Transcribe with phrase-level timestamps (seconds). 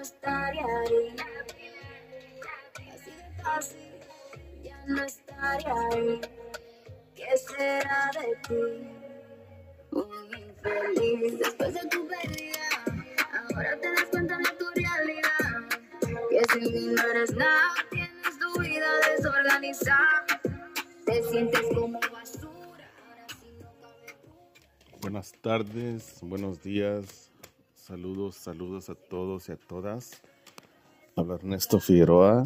[0.00, 1.16] estaría ahí.
[2.92, 3.92] Así de fácil,
[4.62, 6.20] ya no estaría ahí.
[7.14, 8.88] ¿Qué será de ti?
[9.92, 12.68] Un infeliz después de tu pérdida.
[13.54, 15.78] Ahora te das cuenta de tu realidad.
[16.30, 17.74] Que sin mí no eres nada.
[17.90, 20.26] Tienes tu vida desorganizada.
[21.04, 22.90] Te sientes como basura.
[25.00, 27.29] Buenas tardes, buenos días,
[27.90, 30.22] saludos, saludos a todos y a todas.
[31.16, 32.44] Habla Ernesto Figueroa.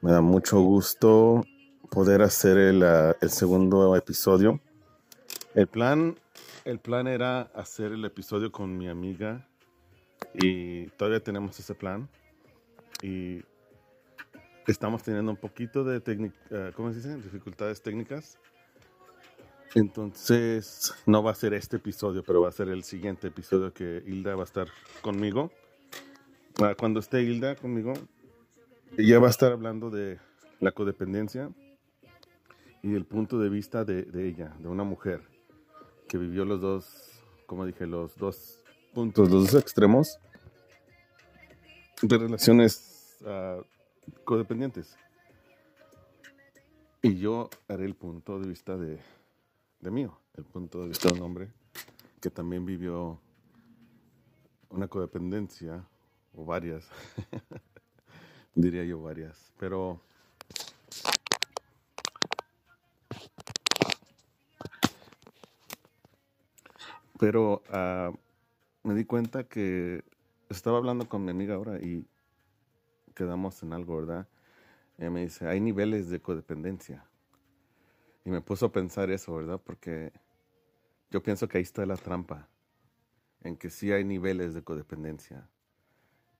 [0.00, 1.44] Me da mucho gusto
[1.90, 4.58] poder hacer el, ah, el segundo episodio.
[5.54, 6.16] El plan,
[6.64, 9.46] el plan era hacer el episodio con mi amiga
[10.32, 12.08] y todavía tenemos ese plan
[13.02, 13.42] y
[14.66, 17.16] estamos teniendo un poquito de técnica, ¿cómo se?
[17.16, 18.38] Dificultades técnicas.
[19.74, 24.02] Entonces, no va a ser este episodio, pero va a ser el siguiente episodio que
[24.04, 24.68] Hilda va a estar
[25.00, 25.52] conmigo.
[26.60, 27.92] Ah, Cuando esté Hilda conmigo,
[28.98, 30.18] ella va a estar hablando de
[30.58, 31.50] la codependencia
[32.82, 35.22] y el punto de vista de, ella, de una mujer
[36.08, 40.18] que vivió los dos, como dije, los dos puntos, los dos extremos
[42.02, 43.60] de relaciones ah,
[44.24, 44.96] codependientes.
[47.02, 48.98] Y yo haré el punto de vista de,
[49.80, 51.52] de mío, el punto de vista de un hombre
[52.20, 53.18] que también vivió
[54.68, 55.84] una codependencia,
[56.34, 56.88] o varias,
[58.54, 60.00] diría yo varias, pero
[67.18, 68.12] pero ah,
[68.82, 70.04] me di cuenta que
[70.48, 72.06] estaba hablando con mi amiga ahora y
[73.14, 74.28] quedamos en algo, ¿verdad?
[74.98, 77.09] Ella me dice, hay niveles de codependencia.
[78.24, 79.60] Y me puso a pensar eso, ¿verdad?
[79.64, 80.12] Porque
[81.10, 82.48] yo pienso que ahí está la trampa,
[83.42, 85.48] en que sí hay niveles de codependencia.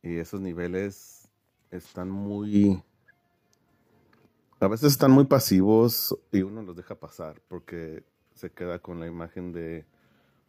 [0.02, 1.28] Y esos niveles
[1.70, 2.82] están muy...
[4.60, 8.04] A veces están muy pasivos y uno los deja pasar porque
[8.34, 9.86] se queda con la imagen de,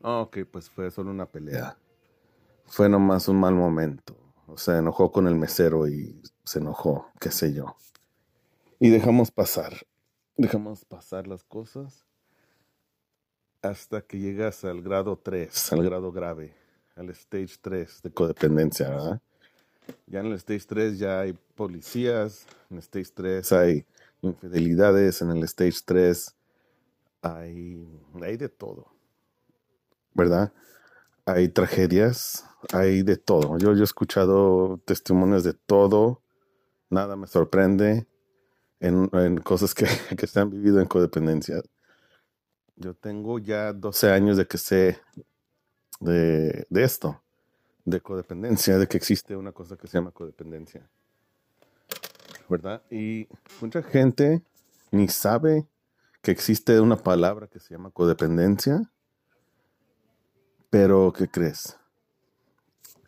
[0.01, 1.77] "Ah, ok, pues fue solo una pelea.
[2.65, 4.17] Fue nomás un mal momento.
[4.47, 7.77] O se enojó con el mesero y se enojó, qué sé yo.
[8.79, 9.73] Y dejamos pasar,
[10.41, 12.05] dejamos pasar las cosas
[13.61, 16.53] hasta que llegas al grado 3, al grado grave,
[16.95, 19.21] al stage 3 de codependencia.
[20.07, 23.85] Ya en el stage 3 ya hay policías, en el stage 3 hay
[24.21, 26.35] infidelidades, en el stage 3
[27.21, 27.87] hay,
[28.37, 28.87] de todo,
[30.13, 30.51] ¿verdad?
[31.25, 33.59] Hay tragedias, hay de todo.
[33.59, 36.23] Yo he escuchado testimonios de todo,
[36.89, 38.07] nada me sorprende
[38.81, 39.85] en, cosas que,
[40.17, 41.61] que se han vivido en codependencia.
[42.75, 44.99] Yo tengo ya 12 años de que sé
[45.99, 47.21] de, de esto,
[47.85, 50.89] de codependencia, de que existe una cosa que se llama codependencia,
[52.49, 52.81] ¿verdad?
[52.89, 53.27] Y
[53.61, 54.41] mucha gente
[54.89, 55.67] ni sabe
[56.21, 58.91] que existe una palabra que se llama codependencia,
[60.71, 61.77] pero ¿qué crees?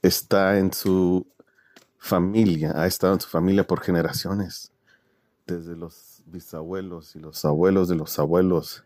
[0.01, 1.25] Está en su
[1.97, 4.72] familia, ha estado en su familia por generaciones,
[5.45, 8.85] desde los bisabuelos y los abuelos de los abuelos,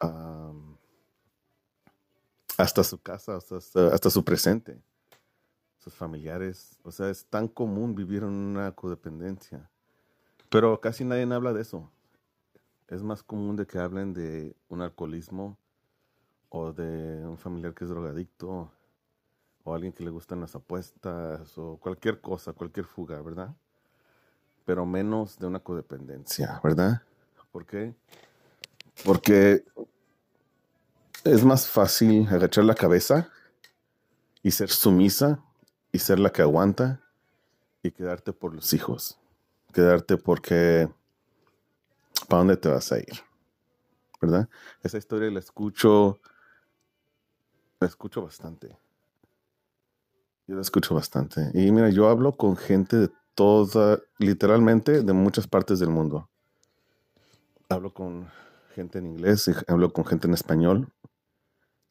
[0.00, 0.76] am,
[2.58, 3.56] hasta su casa, hasta
[3.88, 4.80] hasta su presente,
[5.78, 6.78] sus familiares.
[6.82, 9.70] O sea, es tan común vivir en una codependencia,
[10.48, 11.90] pero casi nadie habla de eso.
[12.88, 15.56] Es más común de que hablen de un alcoholismo
[16.48, 18.70] o de un familiar que es drogadicto
[19.62, 23.54] o alguien que le gustan las apuestas o cualquier cosa, cualquier fuga, ¿verdad?
[24.70, 27.02] Pero menos de una codependencia, ¿verdad?
[27.50, 27.92] ¿Por qué?
[29.04, 29.64] Porque
[31.24, 33.28] es más fácil agachar la cabeza
[34.44, 35.42] y ser sumisa
[35.90, 37.00] y ser la que aguanta
[37.82, 39.18] y quedarte por los hijos.
[39.72, 40.88] Quedarte porque
[42.28, 43.24] ¿para dónde te vas a ir?
[44.22, 44.48] ¿Verdad?
[44.84, 46.20] Esa historia la escucho,
[47.80, 48.78] la escucho bastante.
[50.46, 51.50] Yo la escucho bastante.
[51.54, 53.19] Y mira, yo hablo con gente de
[54.18, 56.28] literalmente de muchas partes del mundo.
[57.68, 58.28] Hablo con
[58.74, 60.92] gente en inglés, hablo con gente en español,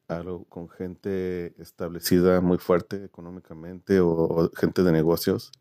[0.07, 5.51] hablo con gente establecida muy fuerte económicamente o, gente de negocios.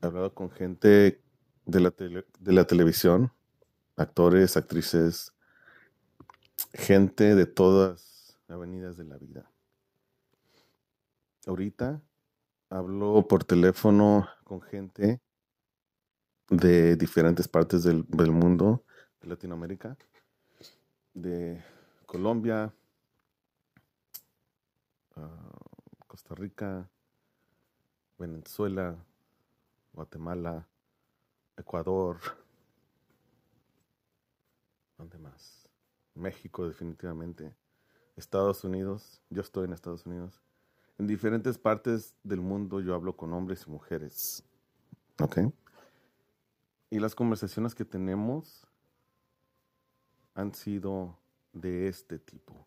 [0.00, 1.20] He hablado con gente
[1.66, 3.32] de la, de la televisión,
[3.96, 5.32] actores, actrices,
[6.72, 9.50] gente de todas avenidas de la vida.
[11.46, 12.02] Ahorita
[12.70, 15.20] hablo por teléfono con gente
[16.50, 18.84] de diferentes partes del, mundo,
[19.20, 19.96] de Latinoamérica,
[21.14, 21.62] de
[22.06, 22.72] Colombia,
[25.16, 25.52] ah,
[26.06, 26.88] Costa Rica,
[28.18, 28.96] Venezuela,
[29.92, 30.66] Guatemala,
[31.56, 32.18] Ecuador,
[34.96, 35.68] ¿dónde más?
[36.14, 37.54] México definitivamente,
[38.16, 40.42] Estados Unidos, yo estoy en Estados Unidos.
[40.98, 44.44] En diferentes partes del mundo yo hablo con hombres y mujeres.
[45.20, 45.38] ¿Ok?
[46.90, 48.66] Y las conversaciones que tenemos
[50.34, 51.18] han sido
[51.52, 52.66] de este tipo.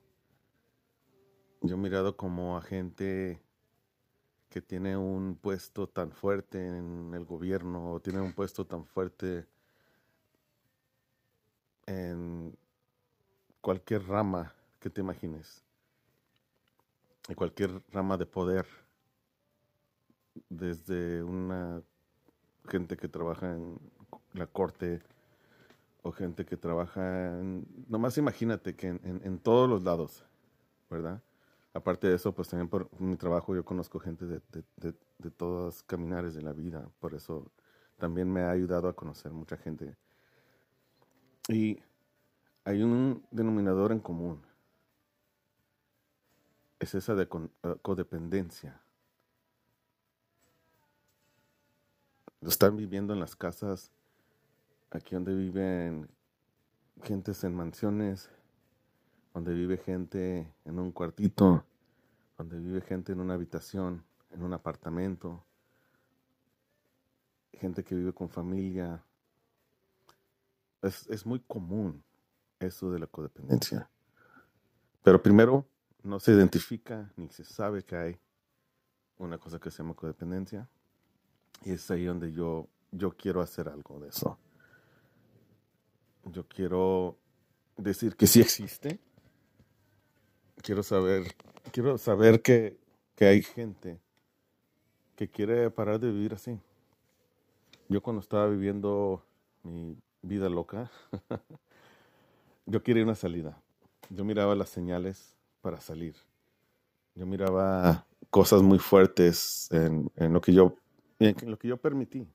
[1.62, 3.42] Yo he mirado como a gente
[4.50, 9.48] que tiene un puesto tan fuerte en el gobierno o tiene un puesto tan fuerte
[11.86, 12.57] en
[13.62, 15.63] cualquier rama que te imagines,
[17.27, 18.65] en cualquier rama de poder,
[20.50, 21.81] desde una
[22.69, 23.79] gente que trabaja en
[24.33, 25.01] la corte
[26.03, 30.25] o gente que trabaja en, nomás imagínate que en, todos los lados,
[30.89, 31.21] ¿verdad?
[31.73, 34.41] aparte de eso, pues también por mi trabajo yo conozco gente de,
[34.77, 37.51] de, de, todos caminares de la vida, por eso
[37.97, 39.95] también me ha ayudado a conocer mucha gente.
[41.47, 41.79] Y
[42.65, 44.41] hay un denominador en común,
[46.81, 48.81] es esa de eh, codependencia.
[52.42, 53.92] Están viviendo en las casas,
[54.89, 56.10] aquí donde viven
[57.04, 58.31] gentes en mansiones,
[59.31, 61.63] donde vive gente en un cuartito,
[62.39, 65.45] donde vive gente en una habitación, en un apartamento,
[67.54, 69.04] gente que vive con familia.
[70.81, 72.04] Es, es muy común
[72.60, 73.88] eso de la codependencia.
[75.04, 75.68] Pero primero,
[76.03, 78.19] no se identifica ni se sabe que hay
[79.18, 80.68] una cosa que se llama codependencia.
[81.63, 84.38] Y es ahí donde yo, yo quiero hacer algo de eso.
[86.25, 87.18] Yo quiero
[87.77, 89.00] decir que sí existe,
[90.62, 91.36] quiero saber,
[91.71, 92.77] quiero saber que,
[93.15, 94.00] que hay gente
[95.15, 96.59] que quiere parar de vivir así.
[97.89, 99.24] Yo cuando estaba viviendo
[99.63, 100.92] mi vida loca,
[102.65, 103.62] yo quería una salida.
[104.09, 106.16] Yo miraba las señales para salir.
[107.16, 110.75] Yo miraba cosas muy fuertes en, lo que yo
[111.19, 112.28] en lo que yo permití.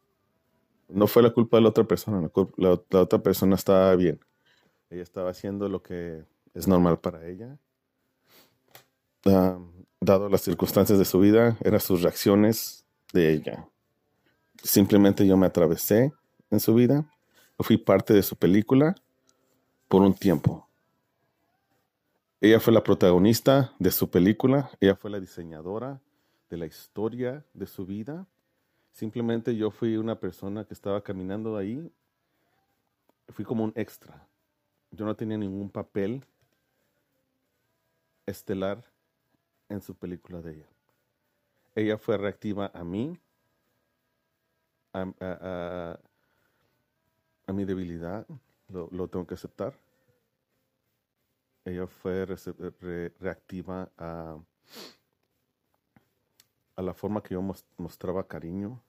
[0.88, 4.20] No fue la culpa de la otra persona, la otra persona estaba bien.
[4.90, 6.24] Ella estaba haciendo lo que
[6.54, 7.58] es normal para ella
[10.00, 13.68] dado las circunstancias de su vida, eran sus reacciones de ella.
[14.62, 16.12] Simplemente yo me atravesé
[16.50, 17.04] en su vida,
[17.58, 18.94] fui parte de su película
[19.88, 20.65] por un tiempo.
[22.40, 26.00] Ella fue la protagonista de su película, ella fue la diseñadora
[26.50, 28.26] de la historia de su vida.
[28.92, 31.90] Simplemente yo fui una persona que estaba caminando ahí,
[33.28, 34.26] fui como un extra.
[34.90, 36.24] Yo no tenía ningún papel
[38.26, 38.84] estelar
[39.68, 40.66] en su película de ella.
[41.74, 43.18] Ella fue reactiva a mí,
[44.92, 45.04] a,
[47.52, 48.26] mi debilidad,
[48.68, 49.74] lo, tengo que aceptar.
[51.66, 52.24] Ella fue
[53.18, 54.38] reactiva a,
[56.76, 57.42] a la forma que yo
[57.76, 58.80] mostraba cariño,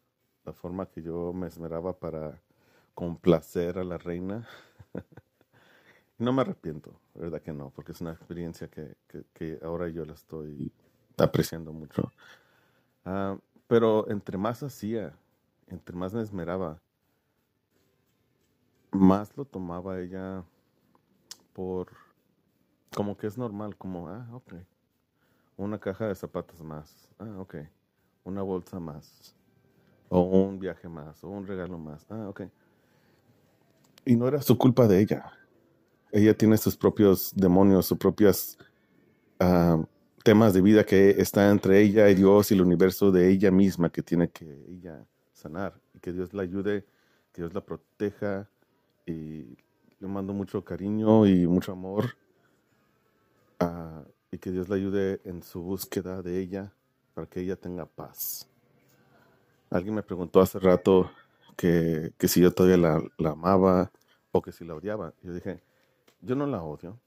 [0.46, 2.40] la forma que yo me esmeraba para
[2.94, 4.48] complacer a la reina.
[6.20, 8.96] No me arrepiento, verdad que no, porque es una experiencia que,
[9.36, 10.72] que, ahora yo la estoy
[11.16, 12.12] apreciando mucho.
[13.06, 13.38] Ah,
[13.68, 15.16] pero entre más hacía,
[15.68, 16.82] entre más me esmeraba,
[18.90, 20.44] más lo tomaba ella
[21.54, 22.07] por
[22.98, 24.56] como que es normal, como, ah, ok,
[25.56, 27.58] una caja de zapatos más, ah, ok,
[28.24, 29.36] una bolsa más,
[30.10, 32.42] o un viaje más, o un regalo más, ah, ok.
[34.04, 35.32] Y no era su culpa de ella
[36.12, 38.58] ella tiene sus propios demonios, sus propios
[39.40, 39.84] ah,
[40.24, 43.90] temas de vida que está entre ella y Dios y el universo de ella misma
[43.90, 45.80] que tiene que ella sanar.
[45.94, 46.86] Y que Dios la ayude,
[47.32, 48.50] que Dios la proteja.
[49.06, 49.58] Y
[50.00, 52.06] le mando mucho cariño y mucho amor.
[53.60, 56.74] Ah, y que Dios la ayude en su búsqueda de ella
[57.14, 58.48] para que ella tenga paz.
[59.70, 61.12] Alguien me preguntó hace rato
[61.56, 63.92] que, que si yo todavía la, la amaba
[64.32, 65.14] o que si la odiaba.
[65.24, 65.62] Yo dije,
[66.22, 67.00] yo no la odio,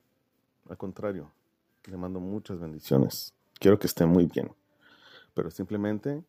[0.68, 1.30] al contrario,
[1.84, 3.34] le mando muchas bendiciones.
[3.58, 4.52] Quiero que esté muy bien.
[5.34, 6.24] Pero simplemente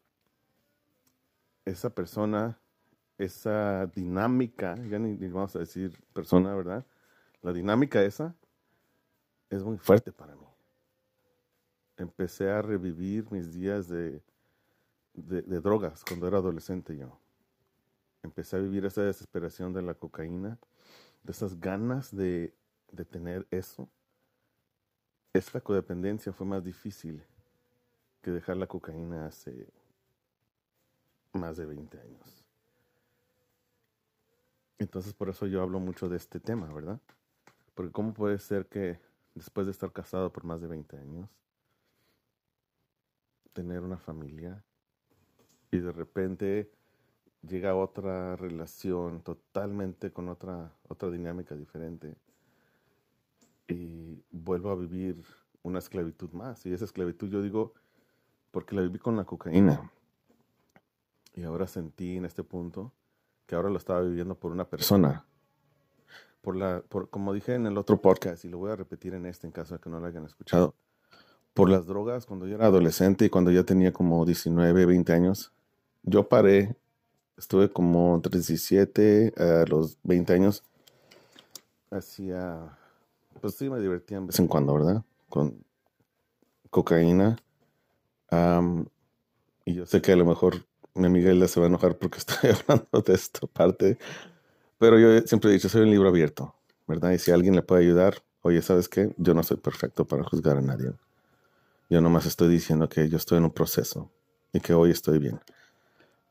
[1.65, 2.59] esa persona,
[3.17, 6.85] esa dinámica, ya ni, vamos a decir persona, ¿verdad?
[7.41, 8.35] La dinámica esa
[9.51, 10.47] es muy fuerte para mí.
[11.97, 14.23] Empecé a revivir mis días de,
[15.13, 17.19] de, drogas cuando era adolescente yo.
[18.23, 20.57] Empecé a vivir esa desesperación de la cocaína,
[21.21, 22.55] de esas ganas de
[22.91, 23.89] de tener eso,
[25.33, 27.23] esta codependencia fue más difícil
[28.21, 29.67] que dejar la cocaína hace
[31.33, 32.45] más de 20 años.
[34.77, 36.99] Entonces por eso yo hablo mucho de este tema, ¿verdad?
[37.73, 38.99] Porque ¿cómo puede ser que
[39.35, 41.29] después de estar casado por más de 20 años,
[43.53, 44.63] tener una familia
[45.71, 46.71] y de repente
[47.41, 52.15] llega otra relación totalmente con otra, otra dinámica diferente
[53.67, 55.23] y vuelvo a vivir
[55.63, 56.65] una esclavitud más.
[56.65, 57.73] Y esa esclavitud yo digo,
[58.51, 59.91] porque la viví con la cocaína.
[61.33, 62.93] Y ahora sentí en este punto
[63.45, 65.25] que ahora lo estaba viviendo por una persona.
[66.41, 69.25] Por la, por, como dije en el otro podcast, y lo voy a repetir en
[69.25, 70.73] este en caso de que no lo hayan escuchado,
[71.53, 75.51] por las drogas cuando yo era adolescente y cuando ya tenía como 19, 20 años,
[76.03, 76.75] yo paré,
[77.37, 80.63] estuve como entre 17 a los 20 años,
[81.91, 82.77] hacía,
[83.41, 85.03] pues sí me divertía de vez en cuando, ¿verdad?
[85.29, 85.63] Con
[86.69, 87.37] cocaína.
[89.65, 92.17] y yo sé que a lo mejor mi amiga Elda se va a enojar porque
[92.19, 93.97] estoy hablando de esta parte,
[94.81, 96.55] pero yo siempre he dicho, soy un libro abierto,
[96.87, 97.11] ¿verdad?
[97.11, 99.13] Y si alguien le puede ayudar, oye, ¿sabes qué?
[99.17, 100.91] Yo no soy perfecto para juzgar a nadie.
[101.87, 104.09] Yo nomás estoy diciendo que yo estoy en un proceso
[104.51, 105.39] y que hoy estoy bien.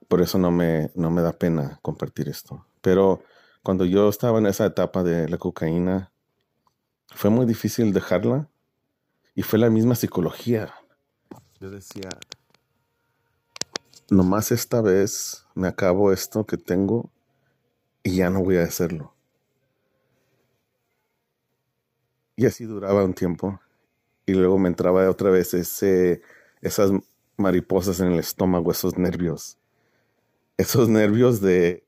[0.09, 2.67] Por eso no me, no me da pena compartir esto.
[2.81, 3.23] Pero
[3.63, 6.11] cuando yo estaba en esa etapa de la cocaína,
[7.07, 8.49] fue muy difícil dejarla
[9.37, 10.75] y fue la misma psicología.
[11.61, 12.11] Yo decía,
[14.11, 17.13] nomás esta vez me acabo esto que tengo
[18.03, 19.15] y ya no voy a hacerlo.
[22.37, 23.61] Y así duraba un tiempo
[24.27, 26.23] y luego me entraba otra vez ese,
[26.63, 26.91] esas
[27.37, 29.59] mariposas en el estómago, esos nervios.
[30.57, 31.85] Esos nervios de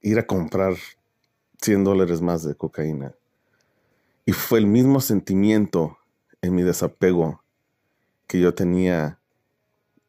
[0.00, 0.74] ir a comprar
[1.62, 3.14] 100 dólares más de cocaína.
[4.26, 5.98] Y fue el mismo sentimiento
[6.42, 7.42] en mi desapego
[8.26, 9.18] que yo tenía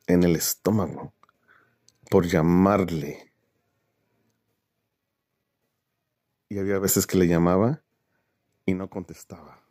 [0.07, 1.13] en el estómago
[2.09, 3.31] por llamarle.
[6.55, 7.83] Y había veces que le llamaba
[8.65, 9.61] y no contestaba.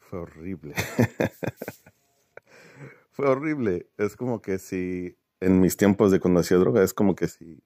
[0.00, 0.74] Fue horrible.
[3.12, 3.88] Fue horrible.
[3.96, 7.62] Es como que si en mis tiempos de cuando hacía droga, es como que si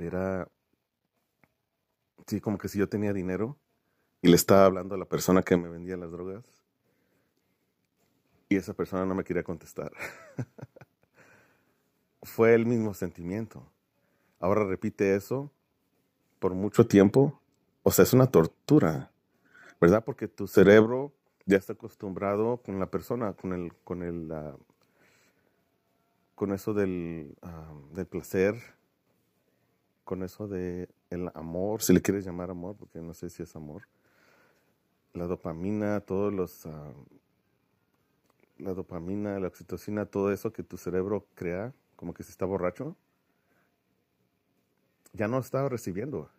[0.00, 0.50] era,
[2.26, 3.60] sí, como que si yo tenía dinero
[4.22, 6.44] y le estaba hablando a la persona que me vendía las drogas
[8.48, 9.92] y esa persona no me quería contestar.
[12.22, 13.72] Fue el mismo sentimiento.
[14.40, 15.52] Ahora repite eso
[16.40, 17.40] por mucho tiempo.
[17.84, 19.12] O sea, es una tortura,
[19.80, 20.04] ¿verdad?
[20.04, 21.12] Porque tu cerebro
[21.46, 24.56] ya está acostumbrado con la persona, con el, con el, ah,
[26.34, 28.54] con eso del, ah, del placer,
[30.04, 33.54] con eso de el amor, si le quieres llamar amor, porque no sé si es
[33.56, 33.82] amor,
[35.12, 36.92] la dopamina, todos los, ah,
[38.58, 42.96] la dopamina, la oxitocina, todo eso que tu cerebro crea, como que se está borracho,
[45.12, 46.30] ya no estaba recibiendo.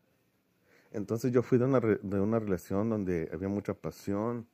[0.91, 4.47] Entonces yo fui de una, de una relación donde había mucha pasión,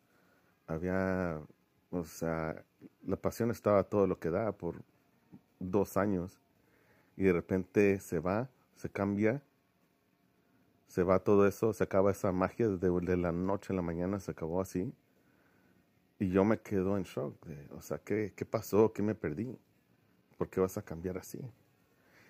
[0.68, 1.42] había,
[1.90, 2.64] o sea,
[3.06, 4.84] la pasión estaba todo lo que da por
[5.60, 6.40] dos años
[7.16, 9.42] y de repente se va, se cambia,
[10.88, 14.32] se va todo eso, se acaba esa magia de, la noche a la mañana, se
[14.32, 14.94] acabó así.
[16.20, 17.36] Y yo me quedo en shock.
[17.72, 18.94] o sea, ¿qué, ¿qué pasó?
[18.94, 19.58] ¿Qué me perdí?
[20.38, 21.40] ¿Por qué vas a cambiar así?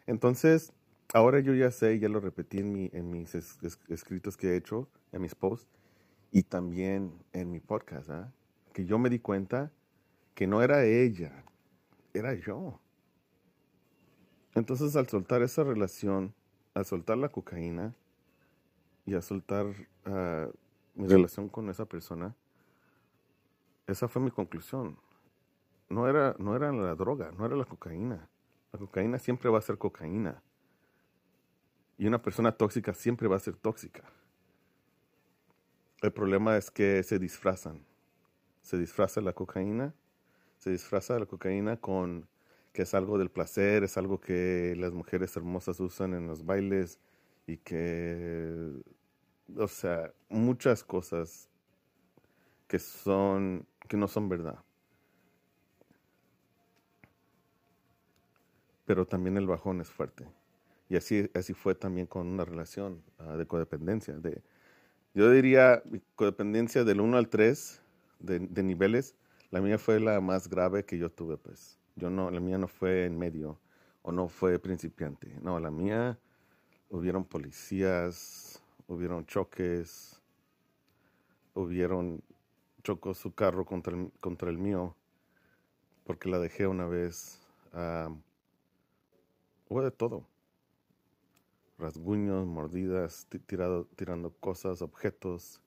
[0.05, 0.73] Entonces,
[1.13, 4.89] ahora yo ya sé, ya lo repetí en, mi, en mis escritos que he hecho,
[5.11, 5.67] en mis posts,
[6.31, 8.31] y también en mi podcast, ¿ah?
[8.73, 9.71] que yo me di cuenta
[10.35, 11.43] que no era ella,
[12.13, 12.79] era yo.
[14.53, 16.33] Entonces al soltar esa relación,
[16.73, 17.95] al soltar la cocaína
[19.05, 19.67] y al soltar
[20.05, 20.47] ah,
[20.95, 22.35] mi relación con esa persona,
[23.87, 24.99] esa fue mi conclusión.
[25.89, 28.27] No era, no era la droga, no era la cocaína.
[28.73, 30.43] La cocaína siempre va a ser cocaína.
[31.97, 34.03] Y una persona tóxica siempre va a ser tóxica.
[36.01, 37.83] El problema es que se disfrazan.
[38.61, 39.93] Se disfraza la cocaína,
[40.59, 42.27] se disfraza la cocaína con
[42.73, 46.99] que es algo del placer, es algo que las mujeres hermosas usan en los bailes
[47.47, 48.83] y que,
[49.55, 51.49] o sea, muchas cosas
[52.67, 54.59] que son, que no son verdad.
[58.85, 60.27] Pero también el bajón es fuerte.
[60.89, 64.41] Y así, así fue también con una relación ah, de codependencia, de,
[65.13, 65.81] yo diría
[66.15, 67.81] codependencia del 1 al 3
[68.19, 69.15] de, niveles.
[69.49, 71.79] La mía fue la más grave que yo tuve, pues.
[71.95, 73.59] Yo no, la mía no fue en medio
[74.03, 75.35] o no fue principiante.
[75.41, 76.19] No, la mía
[76.89, 80.21] hubieron policías, hubieron choques,
[81.55, 82.21] hubieron
[82.83, 84.95] chocó su carro contra el, contra el mío
[86.07, 87.41] porque la dejé una vez.
[89.67, 90.25] hubo de todo.
[91.79, 95.61] Rasguños, mordidas, ti- tirado, tirando cosas, objetos.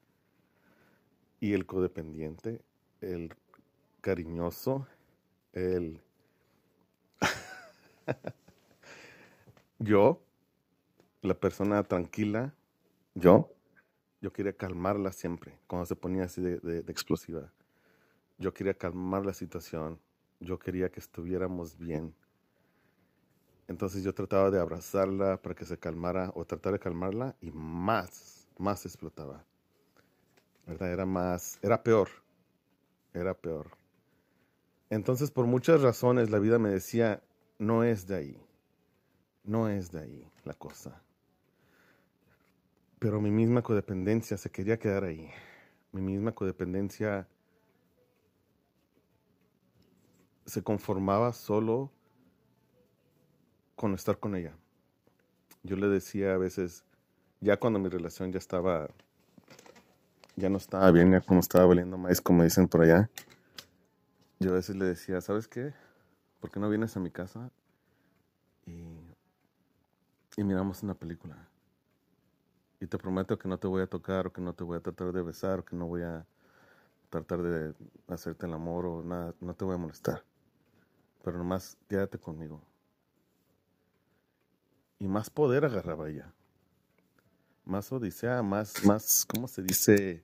[1.41, 2.63] Y el codependiente,
[3.01, 3.35] el
[4.01, 4.87] cariñoso,
[5.53, 6.03] el...
[9.79, 10.23] Yo,
[11.23, 12.55] la persona tranquila,
[13.15, 13.53] yo,
[14.21, 17.53] yo quería calmarla siempre, cuando se ponía así de- de explosiva.
[18.39, 20.01] Yo quería calmar la situación,
[20.41, 22.15] yo quería que estuviéramos bien.
[23.71, 28.49] Entonces yo trataba de abrazarla para que se calmara o tratar de calmarla y más,
[28.59, 29.45] más explotaba.
[30.67, 30.93] ¿Verdad?
[30.93, 32.09] Era más, era peor,
[33.15, 33.71] era peor.
[34.91, 37.23] Entonces por muchas razones la vida me decía,
[37.61, 38.43] no es de ahí,
[39.45, 41.01] no es de ahí la cosa.
[42.99, 45.31] Pero mi misma codependencia se quería quedar ahí.
[45.93, 47.29] Mi misma codependencia
[50.45, 51.93] se conformaba solo
[53.81, 54.53] con estar con ella.
[55.63, 56.85] Yo le decía a veces,
[57.41, 58.91] ya cuando mi relación ya estaba,
[60.37, 63.09] ya no estaba bien, ya como estaba valiendo maíz, como dicen por allá,
[64.39, 65.73] yo a veces le decía, ¿sabes qué?
[66.41, 67.51] ¿Por qué no vienes a mi casa
[68.67, 68.85] y,
[70.37, 71.49] y miramos una película?
[72.81, 74.81] Y te prometo que no te voy a tocar, o que no te voy a
[74.81, 76.27] tratar de besar, o que no voy a
[77.09, 77.73] tratar de
[78.09, 80.23] hacerte el amor, o nada, no te voy a molestar.
[81.25, 82.61] Pero nomás quédate conmigo.
[85.01, 86.33] Y más poder agarraba ella.
[87.65, 90.23] Más odisea, más, más, ¿cómo se dice?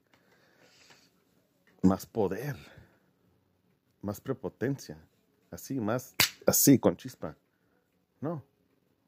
[1.83, 2.57] Más poder.
[4.03, 4.99] Más prepotencia.
[5.51, 6.15] Así, más,
[6.47, 7.37] así, con chispa.
[8.21, 8.45] No,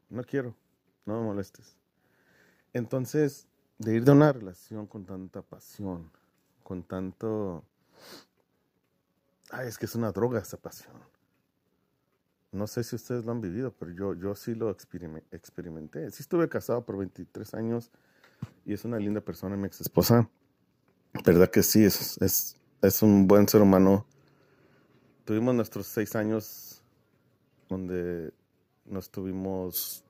[0.09, 0.57] no quiero.
[1.05, 1.77] No me molestes.
[2.73, 3.47] Entonces,
[3.79, 6.11] de ir de una relación con tanta pasión,
[6.63, 7.63] con tanto...
[9.51, 10.95] Ay, es que es una droga esa pasión.
[12.51, 16.11] No sé si ustedes lo han vivido, pero yo, yo sí lo experime- experimenté.
[16.11, 17.91] Sí estuve casado por 23 años
[18.65, 20.29] y es una linda persona, mi ex esposa.
[21.25, 21.85] ¿Verdad que sí?
[21.85, 24.07] Es, es, es un buen ser humano.
[25.25, 26.83] Tuvimos nuestros seis años
[27.69, 28.33] donde
[28.87, 30.05] nos tuvimos...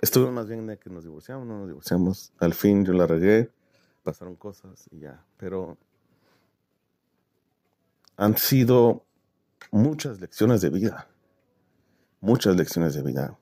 [0.00, 2.32] Estuvimos más bien de que nos divorciamos, no nos divorciamos.
[2.38, 3.50] Al fin yo la regué,
[4.04, 5.24] pasaron cosas y ya.
[5.36, 5.76] Pero
[8.16, 9.04] han sido
[9.72, 11.08] muchas lecciones de vida.
[12.20, 13.38] Muchas lecciones de vida.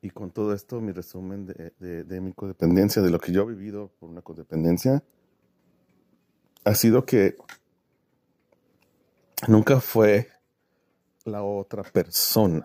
[0.00, 3.90] Y con todo esto, mi resumen de, mi codependencia, de lo que yo he vivido
[3.98, 5.02] por una codependencia,
[6.64, 7.36] ha sido que
[9.48, 10.30] nunca fue
[11.24, 12.64] la otra persona.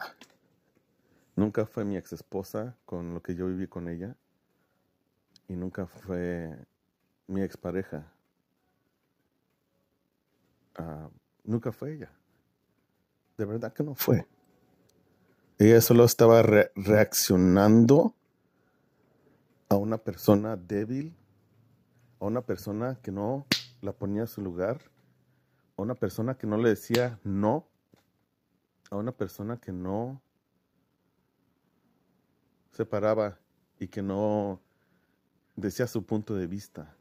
[1.35, 4.15] Nunca fue mi ex esposa con lo que yo viví con ella.
[5.47, 6.55] Y nunca fue
[7.27, 8.11] mi expareja.
[10.75, 11.09] Ah,
[11.43, 12.11] nunca fue ella.
[13.43, 14.25] De verdad que no fue.
[15.59, 18.15] Ella solo estaba re- reaccionando
[19.67, 21.13] a una persona débil,
[22.21, 23.45] a una persona que no
[23.81, 24.79] la ponía a su lugar,
[25.75, 27.67] a una persona que no le decía no,
[28.89, 30.21] a una persona que no
[32.71, 33.39] se paraba
[33.77, 34.61] y que no
[35.57, 36.95] decía su punto de vista,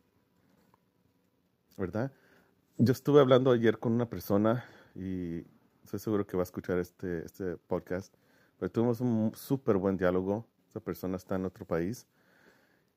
[1.76, 2.10] ¿verdad?
[2.78, 4.64] Yo estuve hablando ayer con una persona
[4.96, 5.51] y
[5.84, 8.14] estoy seguro que va a escuchar este, este podcast,
[8.58, 10.46] pero tuvimos un súper buen diálogo.
[10.68, 12.06] Esa persona está en otro país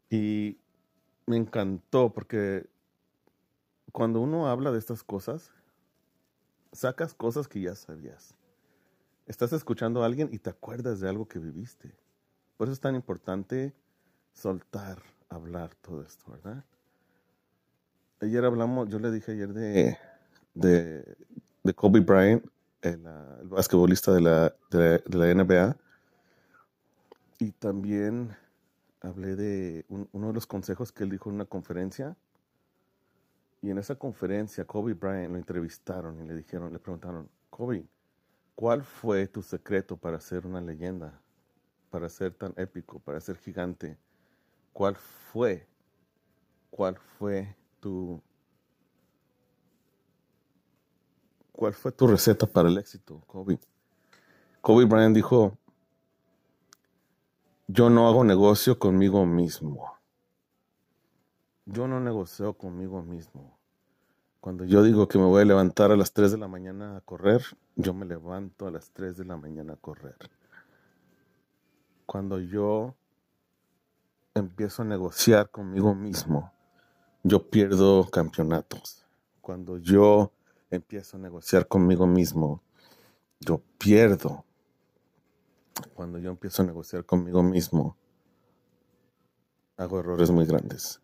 [0.10, 0.58] y
[1.26, 2.70] me encantó porque
[3.92, 5.52] cuando uno habla de estas cosas,
[6.72, 8.36] sacas cosas que ya sabías.
[9.26, 11.96] Estás escuchando a alguien y te acuerdas de algo que viviste.
[12.58, 13.74] Por eso es tan importante
[14.34, 16.64] soltar, hablar todo esto, ¿verdad?
[18.22, 19.98] Ayer hablamos, yo le dije ayer de,
[20.54, 21.18] de,
[21.64, 22.46] de Kobe Bryant,
[22.86, 23.06] el,
[23.42, 25.78] el basquetbolista de la, de, de la NBA,
[27.40, 28.36] y también
[29.02, 32.18] hablé de un- uno de los consejos que él dijo en una conferencia.
[33.62, 37.86] Y en esa conferencia, Kobe Bryant lo entrevistaron y le dijeron, le preguntaron, Kobe,
[38.56, 41.22] ¿cuál fue tu secreto para ser una leyenda?
[41.92, 43.98] Para ser tan épico, para ser gigante.
[44.74, 45.68] ¿Cuál fue?
[46.70, 48.22] ¿Cuál fue tu
[51.56, 53.60] cuál fue tu receta para el éxito, Kobe?
[54.62, 55.58] Kobe Bryant dijo,
[57.68, 59.96] yo no hago negocio conmigo mismo.
[61.66, 63.58] Yo no negocio conmigo mismo.
[64.40, 67.02] Cuando yo digo que me voy a levantar a las 3 de la mañana a
[67.02, 67.42] correr,
[67.76, 70.18] yo me levanto a las 3 de la mañana a correr.
[72.06, 72.96] Cuando yo
[74.36, 76.52] empiezo a negociar conmigo mismo,
[77.24, 79.08] yo pierdo campeonatos.
[79.42, 80.32] Cuando yo
[80.76, 82.64] empiezo a negociar conmigo mismo,
[83.40, 84.46] yo pierdo
[85.94, 87.98] cuando yo empiezo a negociar conmigo mismo,
[89.78, 91.02] hago errores muy grandes.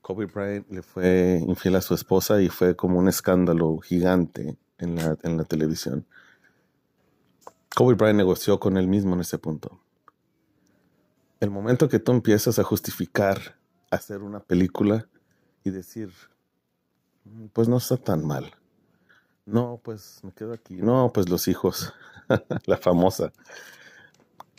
[0.00, 4.96] Kobe Bryant le fue infiel a su esposa y fue como un escándalo gigante en
[4.96, 6.06] la, en la televisión.
[7.74, 9.80] Kobe Bryant negoció con él mismo en ese punto.
[11.40, 13.58] El momento que tú empiezas a justificar
[13.90, 15.08] hacer una película
[15.64, 16.31] y decir, "Mm,
[17.52, 18.52] pues no está tan mal.
[19.44, 20.76] No, pues me quedo aquí.
[20.76, 21.92] No, pues los hijos,
[22.66, 23.32] la famosa.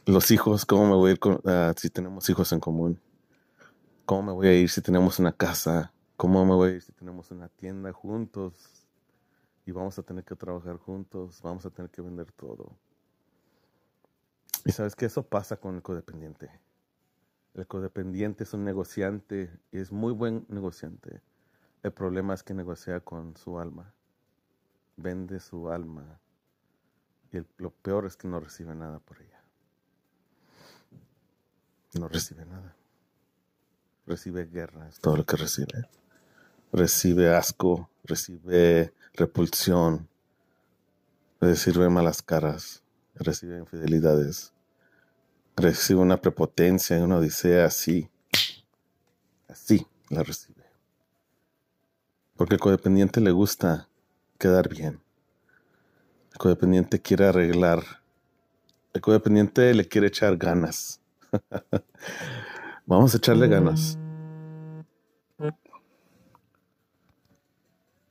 [0.06, 3.00] Los hijos, ¿cómo me voy a ir ah, si tenemos hijos en común?
[4.06, 5.94] ¿Cómo me voy a ir si tenemos una casa?
[6.18, 8.54] ¿Cómo me voy a ir si tenemos una tienda juntos?
[9.66, 12.78] Y vamos a tener que trabajar juntos, vamos a tener que vender todo.
[14.66, 16.52] Y sabes que eso pasa con el codependiente.
[17.54, 21.22] El codependiente es un negociante y es muy buen negociante.
[21.84, 23.94] El problema es que negocia con su alma.
[24.96, 26.20] Vende su alma.
[27.32, 29.42] Y el- lo peor es que no recibe nada por ella.
[31.94, 32.76] No recibe nada.
[34.06, 35.90] Recibe guerra, es todo lo que recibe.
[36.72, 40.10] Recibe asco, recibe repulsión,
[41.40, 42.82] recibe malas caras,
[43.16, 44.54] recibe infidelidades,
[45.56, 48.10] recibe una prepotencia y una odisea así.
[49.48, 50.63] Así la recibe.
[52.44, 53.88] Porque al codependiente le gusta
[54.38, 55.00] quedar bien.
[56.34, 57.82] El codependiente quiere arreglar.
[58.92, 61.00] El codependiente le quiere echar ganas.
[62.86, 63.98] Vamos a echarle ganas.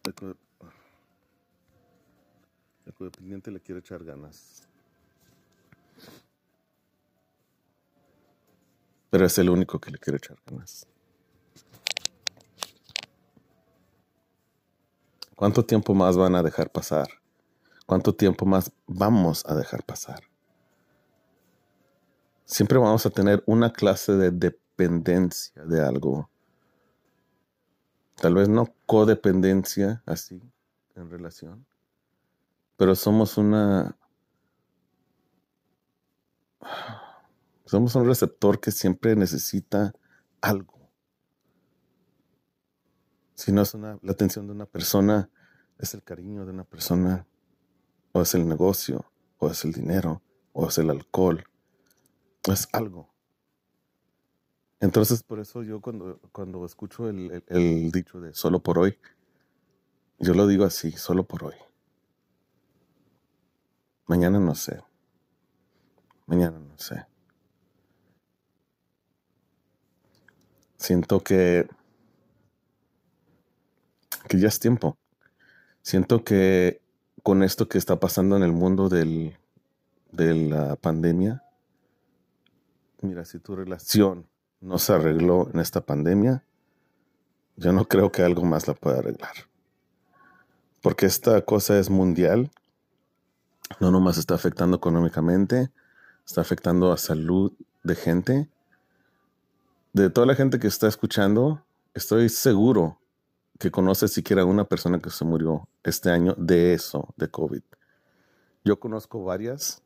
[0.06, 0.36] El, co-
[2.86, 4.66] el codependiente le quiere echar ganas.
[9.10, 10.86] Pero es el único que le quiere echar ganas.
[15.42, 17.08] ¿Cuánto tiempo más van a dejar pasar?
[17.84, 20.22] ¿Cuánto tiempo más vamos a dejar pasar?
[22.44, 26.30] Siempre vamos a tener una clase de dependencia de algo.
[28.14, 30.40] Tal vez no codependencia así
[30.94, 31.66] en relación,
[32.76, 33.96] pero somos una
[37.64, 39.92] somos un receptor que siempre necesita
[40.40, 40.81] algo.
[43.42, 45.28] Si no es una, la atención de una persona,
[45.76, 47.26] es el cariño de una persona,
[48.12, 49.04] o es el negocio,
[49.38, 51.42] o es el dinero, o es el alcohol,
[52.48, 53.12] o es algo.
[54.78, 58.96] Entonces, por eso yo cuando, cuando escucho el, el- el dicho de solo por hoy,
[60.20, 61.56] yo lo digo así, solo por hoy.
[64.06, 64.84] Mañana no sé,
[66.26, 67.06] mañana no sé.
[70.76, 71.66] Siento que,
[74.28, 74.96] que ya es tiempo.
[75.82, 76.80] Siento que
[77.22, 79.36] con esto que está pasando en el mundo del,
[80.10, 81.42] de la pandemia,
[83.00, 84.26] mira, si tu relación
[84.60, 86.44] no se arregló en esta pandemia,
[87.56, 89.32] yo no creo que algo más la pueda arreglar.
[90.80, 92.50] Porque esta cosa es mundial,
[93.80, 95.70] no nomás está afectando económicamente,
[96.24, 98.48] está afectando a salud de gente.
[99.92, 102.98] De toda la gente que está escuchando, estoy seguro
[103.58, 107.62] que conoce siquiera una persona que se murió este año de eso, de COVID.
[108.64, 109.82] Yo conozco varias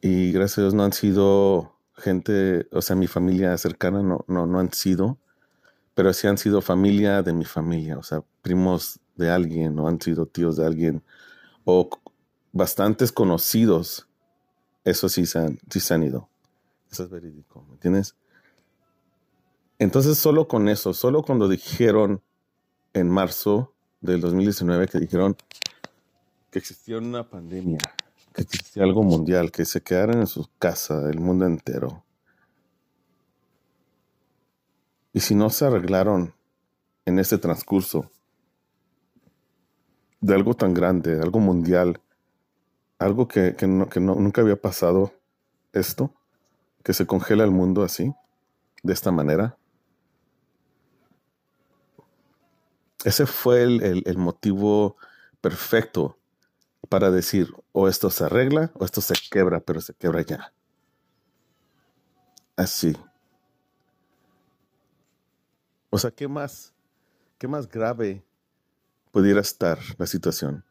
[0.00, 4.46] y gracias a Dios no han sido gente, o sea, mi familia cercana no, no,
[4.46, 5.18] no han sido,
[5.94, 10.00] pero sí han sido familia de mi familia, o sea, primos de alguien, o han
[10.00, 11.02] sido tíos de alguien,
[11.64, 11.90] o
[12.52, 14.08] bastantes conocidos,
[14.84, 16.28] eso sí se han, sí se han ido.
[16.90, 18.16] Eso es verídico, ¿me entiendes?
[19.78, 22.22] Entonces, solo con eso, solo cuando dijeron
[22.94, 25.36] en marzo del 2019 que dijeron
[26.50, 27.78] que existía una pandemia,
[28.34, 32.04] que existía algo mundial, que se quedaran en su casa, el mundo entero.
[35.12, 36.34] Y si no se arreglaron
[37.04, 38.10] en este transcurso
[40.20, 42.00] de algo tan grande, algo mundial,
[42.98, 45.12] algo que, que no- que no- nunca había pasado,
[45.72, 46.12] esto,
[46.82, 48.12] que se congela el mundo así,
[48.82, 49.56] de esta manera,
[53.04, 54.96] ese fue el, el- motivo
[55.40, 56.18] perfecto
[56.88, 60.52] para decir, o esto se arregla o esto se quebra, pero se quebra ya.
[62.56, 62.94] Así.
[65.90, 66.72] O sea, ¿qué más,
[67.38, 68.24] qué más grave
[69.12, 70.64] pudiera estar la situación?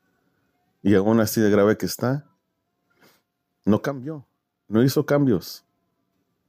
[0.83, 2.25] Y aún así de grave que está,
[3.65, 4.27] no cambió,
[4.67, 5.65] no hizo cambios,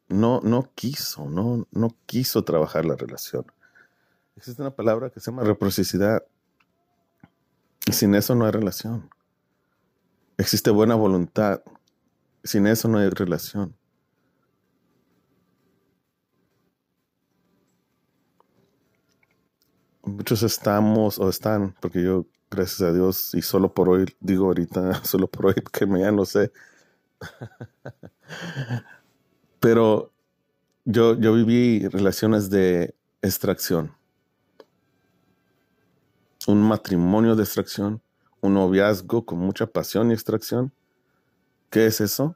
[0.09, 3.47] no, no quiso, no, no quiso trabajar la relación.
[4.41, 6.25] Existe una palabra que se llama reciprocidad
[7.85, 9.11] y sin eso no hay relación.
[10.39, 11.61] Existe buena voluntad.
[12.43, 13.77] Sin eso no hay relación.
[20.05, 24.95] Muchos estamos o están, porque yo, gracias a Dios, y solo por hoy, digo ahorita,
[25.05, 26.51] solo por hoy, que ya no sé.
[29.61, 30.15] Pero
[30.87, 34.00] yo, yo viví relaciones de extracción.
[36.51, 38.03] Un matrimonio de extracción,
[38.41, 40.73] un noviazgo con mucha pasión y extracción.
[41.71, 42.35] ¿Qué es eso?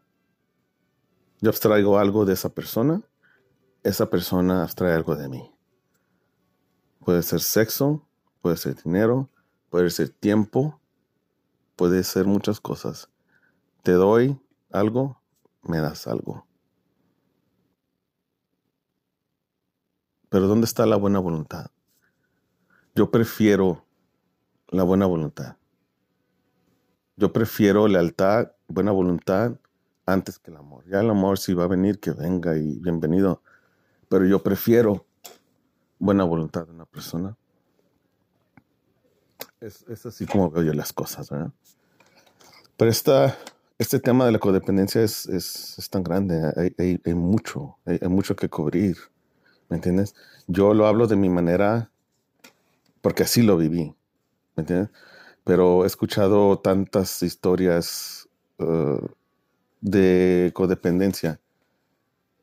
[1.41, 3.03] Yo abstraigo algo de esa persona,
[3.83, 5.53] esa persona abstrae algo de mí.
[7.05, 8.07] Puede ser sexo,
[8.41, 9.31] puede ser dinero,
[9.69, 10.81] puede ser tiempo,
[11.75, 13.11] puede ser muchas cosas.
[13.83, 15.21] Te doy algo,
[15.63, 16.47] me das algo.
[20.29, 21.73] Pero ¿dónde está la buena voluntad?
[22.95, 23.84] Yo prefiero
[24.69, 25.57] la buena voluntad.
[27.17, 29.53] Yo prefiero lealtad, buena voluntad,
[30.07, 30.85] antes que el amor.
[30.89, 33.43] Ya el amor si va a venir, que venga y bienvenido.
[34.09, 35.07] Pero yo prefiero
[35.99, 37.37] buena voluntad de una persona.
[39.61, 41.53] Es, así como veo yo las cosas, ¿verdad?
[42.77, 43.39] Pero esta,
[43.79, 48.51] este tema de la codependencia es, es, tan grande, hay, hay, mucho, hay, mucho que
[48.51, 48.99] cubrir,
[49.71, 50.15] ¿me entiendes?
[50.47, 51.91] Yo lo hablo de mi manera
[53.01, 53.95] porque así lo viví,
[54.57, 54.91] ¿me entiendes?
[55.45, 59.07] Pero he escuchado tantas historias uh,
[59.81, 61.41] de codependencia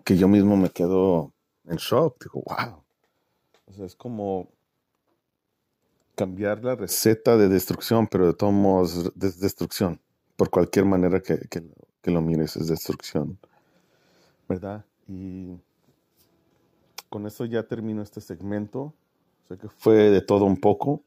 [0.04, 1.32] que yo mismo me quedo
[1.66, 2.84] en shock, digo, wow,
[3.86, 4.50] es como
[6.16, 10.00] cambiar la receta de destrucción, pero de todos modos es destrucción.
[10.36, 11.40] Por cualquier manera que,
[12.04, 13.40] lo mires, es destrucción.
[14.48, 14.86] ¿Verdad?
[15.08, 15.58] Y
[17.10, 18.94] con eso ya termino este segmento.
[19.48, 21.02] Sé que fue de todo un poco,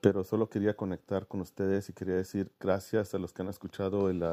[0.00, 4.10] pero solo quería conectar con ustedes y quería decir gracias a los que han escuchado
[4.10, 4.24] el,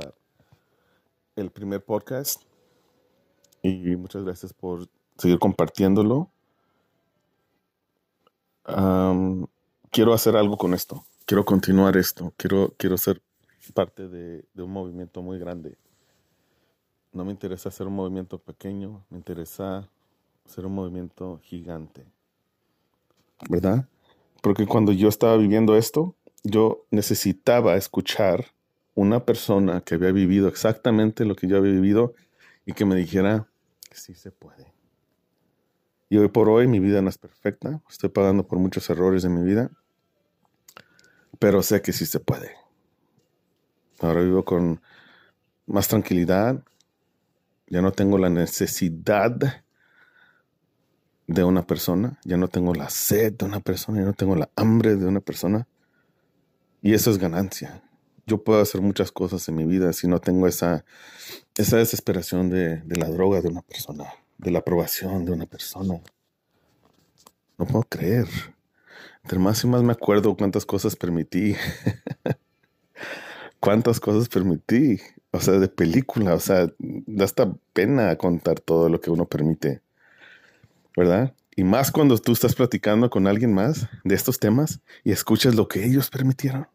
[1.36, 2.44] el primer podcast.
[3.62, 6.30] Y muchas gracias por seguir compartiéndolo
[9.92, 13.22] quiero hacer algo con esto, quiero continuar esto, quiero, quiero ser
[13.74, 15.78] parte de, un movimiento muy grande.
[17.14, 19.88] No me interesa hacer un movimiento pequeño, me interesa
[20.46, 22.06] hacer un movimiento gigante.
[23.50, 23.88] ¿Verdad?
[24.46, 28.46] Porque cuando yo estaba viviendo esto, yo necesitaba escuchar
[28.94, 32.14] una persona que había vivido exactamente lo que yo había vivido
[32.64, 33.48] y que me dijera,
[33.92, 34.72] sí se puede.
[36.10, 39.30] Y hoy por hoy mi vida no es perfecta, estoy pagando por muchos errores de
[39.30, 39.72] mi vida,
[41.40, 42.52] pero sé que sí se puede.
[44.00, 44.80] Ahora vivo con
[45.66, 46.64] más tranquilidad,
[47.66, 49.65] ya no tengo la necesidad
[51.28, 54.50] de una persona, ya no tengo la sed de una persona, ya no tengo la
[54.56, 55.68] hambre de una persona.
[56.82, 57.82] Y eso es ganancia.
[58.28, 60.86] Yo puedo hacer muchas cosas en mi vida si no tengo esa,
[61.56, 64.06] esa desesperación de, de la droga de una persona
[64.38, 66.02] de la aprobación de una persona.
[67.58, 68.28] No puedo creer.
[69.24, 71.56] Entre más y más me acuerdo cuántas cosas permití.
[73.60, 75.00] cuántas cosas permití.
[75.32, 76.34] O sea, de película.
[76.34, 79.82] O sea, da hasta pena contar todo lo que uno permite.
[80.96, 81.36] ¿Verdad?
[81.56, 85.68] Y más cuando tú estás platicando con alguien más de estos temas y escuchas lo
[85.68, 86.68] que ellos permitieron.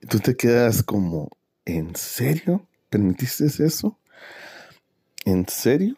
[0.00, 1.28] Y tú te quedas como,
[1.64, 2.66] ¿en serio?
[2.88, 3.98] ¿Permitiste eso?
[5.24, 5.96] ¿En serio?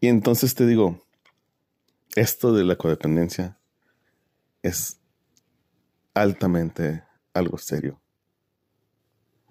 [0.00, 1.04] Y entonces te digo,
[2.16, 3.58] esto de la codependencia
[4.62, 4.98] es
[6.14, 8.00] altamente algo serio.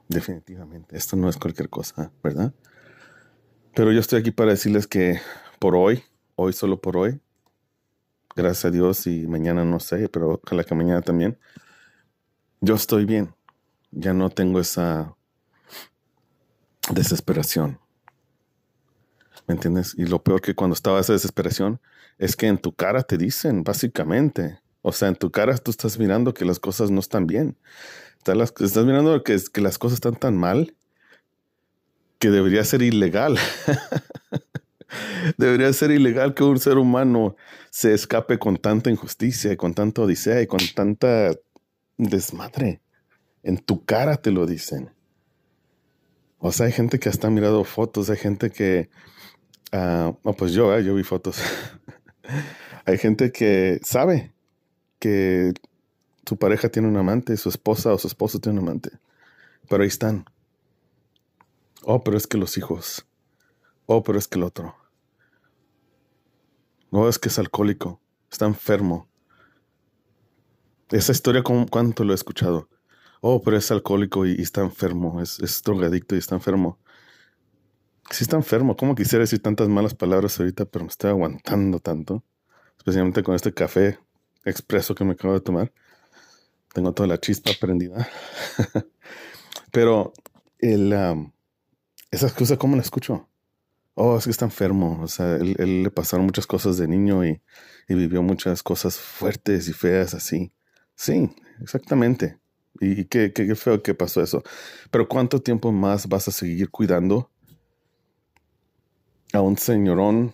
[0.07, 0.97] Definitivamente.
[0.97, 2.53] Esto no es cualquier cosa, ¿verdad?
[3.75, 5.21] Pero yo estoy aquí para decirles que
[5.59, 6.03] por hoy,
[6.35, 7.19] hoy solo por hoy,
[8.35, 11.37] gracias a Dios y mañana no sé, pero ojalá que mañana también,
[12.61, 13.33] yo estoy bien.
[13.91, 15.15] Ya no tengo esa
[16.91, 17.79] desesperación.
[19.47, 19.95] ¿Me entiendes?
[19.97, 21.79] Y lo peor que cuando estaba esa desesperación
[22.17, 24.59] es que en tu cara te dicen, básicamente.
[24.81, 27.57] O sea, en tu cara tú estás mirando que las cosas no están bien.
[28.17, 30.75] Estás, mirando que, que las cosas están tan mal
[32.19, 33.37] que debería ser ilegal.
[35.37, 37.35] debería ser ilegal que un ser humano
[37.69, 41.31] se escape con tanta injusticia y con tanta odisea y con tanta
[41.97, 42.81] desmadre.
[43.43, 44.91] En tu cara te lo dicen.
[46.37, 48.89] O sea, hay gente que hasta ha mirado fotos, hay gente que
[49.71, 51.37] Ah, pues yo, eh, yo vi fotos.
[52.85, 54.33] Hay gente que sabe
[54.97, 55.53] que
[56.25, 58.91] su pareja tiene un amante, su esposa o su esposo tiene un amante.
[59.69, 60.25] Pero ahí están.
[61.83, 63.05] Oh, pero es que los hijos.
[63.85, 64.75] Oh, pero es que el otro.
[66.91, 68.01] No, es que es alcohólico.
[68.31, 69.07] Está enfermo.
[70.91, 72.67] Esa historia, ¿cuánto lo he escuchado?
[73.21, 76.79] oh, pero es alcohólico y, está enfermo, es, drogadicto y está enfermo.
[78.09, 82.23] Sí está enfermo, ¿cómo quisiera decir tantas malas palabras ahorita, pero me estoy aguantando tanto,
[82.77, 83.99] especialmente con este café
[84.45, 85.71] expreso que me acabo de tomar.
[86.73, 88.07] Tengo toda la chispa prendida.
[89.71, 90.13] pero
[90.57, 90.93] el,
[92.09, 93.28] esa excusa, ¿cómo la escucho?
[94.01, 94.97] Oh, es que está enfermo.
[95.01, 97.41] O sea, él, le pasaron muchas cosas de niño y,
[97.89, 100.53] vivió muchas cosas fuertes y feas así.
[100.95, 101.29] Sí,
[101.61, 102.39] exactamente.
[102.79, 104.41] Y, qué, qué, feo que pasó eso.
[104.89, 107.29] Pero ¿cuánto tiempo más vas a seguir cuidando
[109.33, 110.33] a un señorón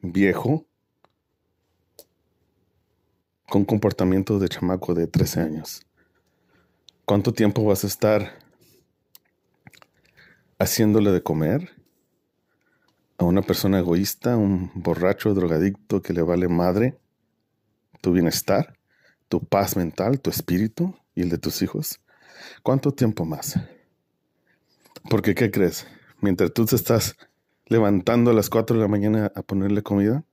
[0.00, 0.64] viejo
[3.46, 5.82] con comportamiento de chamaco de 13 años?
[7.04, 8.38] ¿Cuánto tiempo vas a estar
[10.58, 11.79] haciéndole de comer
[13.20, 16.96] a una persona egoísta, un borracho, drogadicto que le vale madre
[18.00, 18.78] tu bienestar,
[19.28, 22.00] tu paz mental, tu espíritu y el de tus hijos?
[22.62, 23.60] ¿Cuánto tiempo más?
[25.10, 25.86] Porque, ¿qué crees?
[26.22, 27.18] Mientras tú te estás
[27.66, 30.24] levantando a las 4 de la mañana a ponerle comida,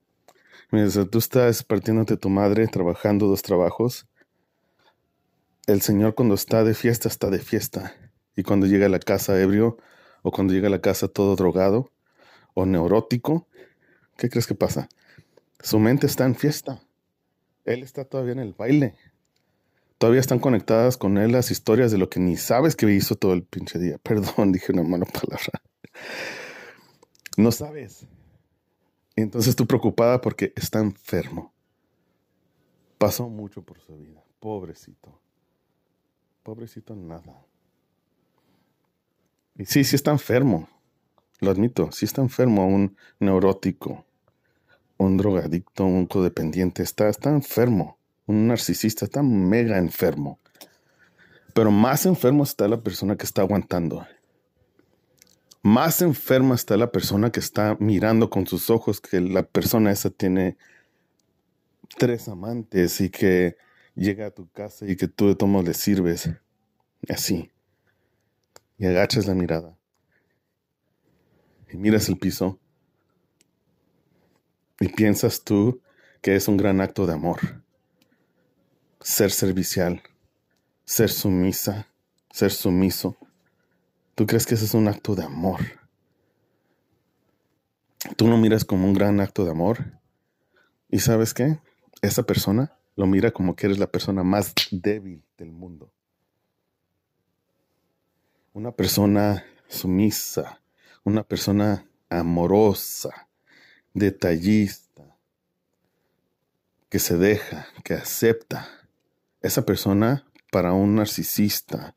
[0.71, 4.08] mientras tú estás partiéndote tu madre, trabajando dos trabajos,
[5.65, 7.93] el Señor cuando está de fiesta, está de fiesta.
[8.34, 9.78] Y cuando llega a la casa ebrio,
[10.21, 11.91] o cuando llega a la casa todo drogado,
[12.59, 13.47] o neurótico,
[14.17, 14.89] ¿qué crees que pasa?
[15.59, 16.81] Su mente está en fiesta.
[17.65, 18.95] Él está todavía en el baile.
[19.99, 23.33] Todavía están conectadas con él las historias de lo que ni sabes que hizo todo
[23.33, 23.99] el pinche día.
[24.03, 25.61] Perdón, dije una mala palabra.
[27.37, 28.07] No sabes.
[29.15, 31.53] Entonces tú preocupada porque está enfermo.
[32.97, 34.23] Pasó mucho por su vida.
[34.39, 35.21] Pobrecito.
[36.41, 37.45] Pobrecito nada.
[39.59, 40.67] Y sí, sí está enfermo.
[41.39, 41.91] Lo admito.
[41.91, 42.67] Sí está enfermo.
[42.67, 44.06] Un neurótico.
[44.97, 45.86] Un drogadicto.
[45.86, 46.84] Un codependiente.
[46.84, 47.97] Está, está enfermo
[48.28, 50.39] un narcisista está mega enfermo.
[51.54, 54.06] Pero más enfermo está la persona que está aguantando.
[55.63, 60.10] Más enferma está la persona que está mirando con sus ojos que la persona esa
[60.10, 60.58] tiene
[61.97, 63.58] tres amantes y que
[63.95, 66.30] llega a tu casa y que tú de todos le sirves.
[67.10, 67.52] Así.
[68.78, 69.76] Y agachas la mirada.
[71.69, 72.60] Y miras el piso.
[74.80, 75.82] Y piensas tú
[76.21, 77.39] que es un gran acto de amor
[79.08, 80.03] ser servicial,
[80.84, 81.88] ser sumisa,
[82.30, 83.15] ser sumiso.
[84.15, 85.62] ¿Tú crees que ese es un acto de amor?
[88.17, 89.99] Tú lo miras como un gran acto de amor.
[90.89, 91.60] ¿Y sabes qué?
[92.01, 95.93] Esa persona lo mira como que eres la persona más débil del mundo.
[98.51, 100.62] Una persona sumisa,
[101.07, 103.29] una persona amorosa,
[103.93, 105.15] detallista,
[106.89, 108.67] que se deja, que acepta,
[109.41, 111.95] esa persona para un narcisista,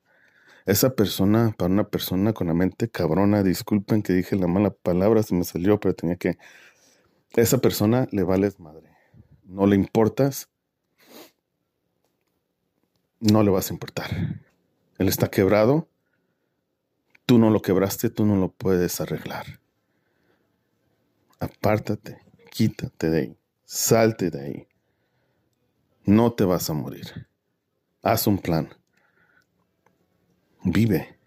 [0.64, 5.24] esa persona para una persona con la mente cabrona, disculpen que dije la mala palabra,
[5.24, 6.38] se me salió, pero tenía que...
[7.32, 8.96] Esa persona le vales madre.
[9.42, 10.50] No le importas,
[13.18, 14.40] no le vas a importar.
[14.98, 15.88] Él está quebrado,
[17.30, 19.60] tú no lo quebraste, tú no lo puedes arreglar.
[21.38, 22.18] Apártate,
[22.50, 24.68] quítate de ahí, salte de ahí.
[26.04, 27.28] No te vas a morir.
[28.02, 28.68] Haz un plan.
[30.64, 31.20] Vive.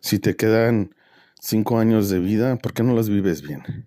[0.00, 0.96] Si te quedan
[1.38, 3.86] cinco años de vida, ¿por qué no los vives bien?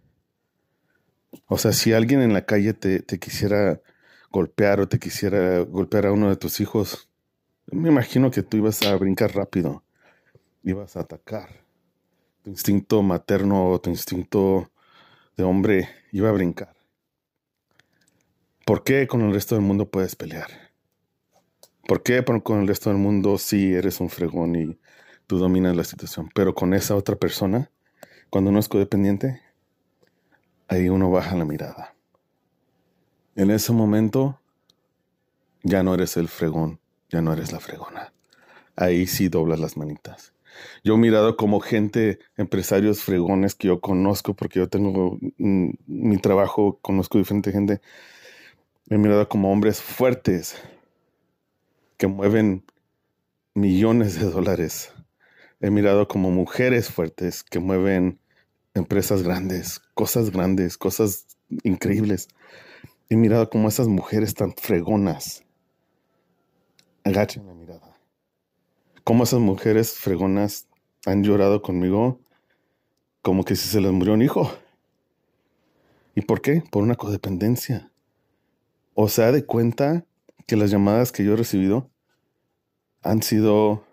[1.48, 3.82] O sea, si alguien en la calle te, te quisiera
[4.32, 7.10] golpear o te quisiera golpear a uno de tus hijos,
[7.72, 9.84] me imagino que tú ibas a brincar rápido,
[10.64, 11.64] ibas a atacar.
[12.44, 14.72] Tu instinto materno o tu instinto
[15.38, 16.76] de hombre iba a brincar.
[18.66, 20.50] ¿Por qué con el resto del mundo puedes pelear?
[21.88, 24.80] ¿Por qué con el resto del mundo sí eres un fregón y
[25.28, 26.30] tú dominas la situación?
[26.34, 27.72] Pero con esa otra persona,
[28.30, 29.42] cuando uno es codependiente,
[30.70, 31.94] ahí uno baja la mirada.
[33.36, 34.40] En ese momento,
[35.64, 36.80] ya no eres el fregón,
[37.14, 38.12] ya no eres la fregona.
[38.76, 40.34] Ahí sí doblas las manitas.
[40.84, 46.18] Yo he mirado como gente, empresarios fregones que yo conozco, porque yo tengo mm, mi
[46.18, 47.82] trabajo, conozco diferente gente
[48.90, 50.56] He mirado como hombres fuertes
[51.98, 52.64] que mueven
[53.54, 54.92] millones de dólares.
[55.62, 58.20] He mirado como mujeres fuertes que mueven
[58.74, 61.28] empresas grandes, cosas grandes, cosas
[61.64, 62.28] increíbles.
[63.10, 65.43] He mirado como esas mujeres tan fregonas
[67.04, 67.98] agachen la mirada.
[69.04, 70.68] Como esas mujeres fregonas
[71.06, 72.20] han llorado conmigo
[73.22, 74.52] como que si se les murió un hijo.
[76.16, 76.64] ¿Y por qué?
[76.72, 77.92] Por una codependencia.
[78.94, 80.06] O sea, de cuenta
[80.46, 81.90] que las llamadas que yo he recibido
[83.02, 83.86] han sido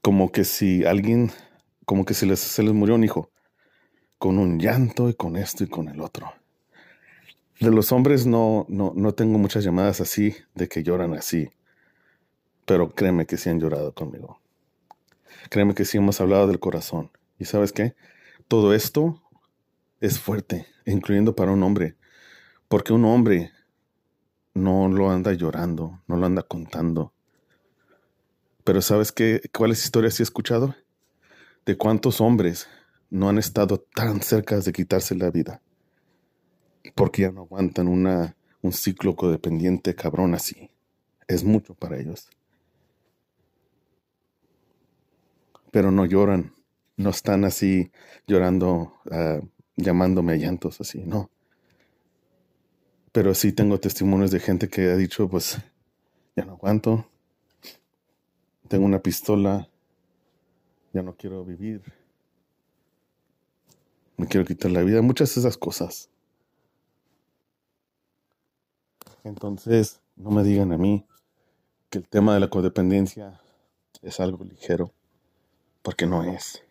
[0.00, 1.30] como que si alguien,
[1.84, 3.30] como que si se les murió un hijo,
[4.18, 6.32] con un llanto y con esto y con el otro.
[7.60, 11.50] De los hombres no, no, no tengo muchas llamadas así, de que lloran así,
[12.66, 14.40] pero créeme que sí han llorado conmigo.
[15.50, 17.10] Créeme que sí hemos hablado del corazón.
[17.38, 17.94] ¿Y sabes qué?
[18.48, 19.22] Todo esto
[20.00, 21.96] es fuerte, incluyendo para un hombre,
[22.68, 23.52] porque un hombre
[24.54, 27.12] no lo anda llorando, no lo anda contando.
[28.64, 29.42] Pero ¿sabes qué?
[29.52, 30.74] ¿Cuáles historias he escuchado?
[31.66, 32.68] De cuántos hombres
[33.10, 35.60] no han estado tan cerca de quitarse la vida.
[36.94, 40.70] Porque ya no aguantan una, un ciclo codependiente cabrón así.
[41.26, 42.28] Es mucho para ellos.
[45.70, 46.52] Pero no lloran.
[46.96, 47.90] No están así
[48.26, 49.40] llorando, ah,
[49.76, 51.30] llamándome a llantos así, no.
[53.10, 55.58] Pero sí tengo testimonios de gente que ha dicho, pues,
[56.36, 57.08] ya no aguanto.
[58.68, 59.68] Tengo una pistola.
[60.92, 61.82] Ya no quiero vivir.
[64.16, 65.02] Me quiero quitar la vida.
[65.02, 66.10] Muchas de esas cosas.
[69.24, 71.06] Entonces, no me digan a mí
[71.90, 73.40] que el tema de la codependencia
[74.02, 74.92] es algo ligero,
[75.82, 76.62] porque no es.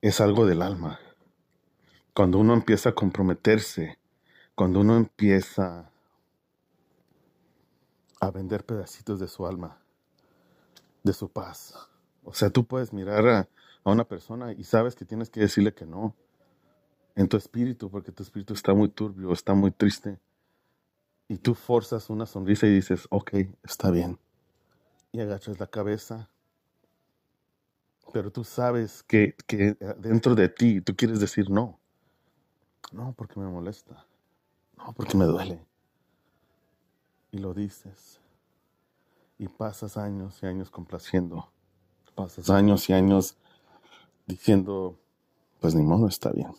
[0.00, 1.00] Es algo del alma.
[2.14, 3.98] Cuando uno empieza a comprometerse
[4.56, 5.90] cuando uno empieza
[8.18, 9.78] a vender pedacitos de su alma,
[11.04, 11.74] de su paz.
[12.24, 13.48] O sea, tú puedes mirar a,
[13.84, 16.16] una persona y sabes que tienes que decirle que no
[17.14, 20.18] en tu espíritu, porque tu espíritu está muy turbio, está muy triste.
[21.28, 23.32] Y tú forzas una sonrisa y dices, ok,
[23.64, 24.18] está bien.
[25.12, 26.30] Y agachas la cabeza.
[28.12, 31.80] Pero tú sabes que, que dentro de ti tú quieres decir no.
[32.92, 34.06] No, porque me molesta.
[34.76, 35.66] No, porque me duele.
[37.32, 38.20] Y lo dices.
[39.38, 41.50] Y pasas años y años complaciendo.
[42.14, 43.36] Pasas años y años
[44.26, 44.98] diciendo,
[45.60, 46.54] pues ni modo, está bien.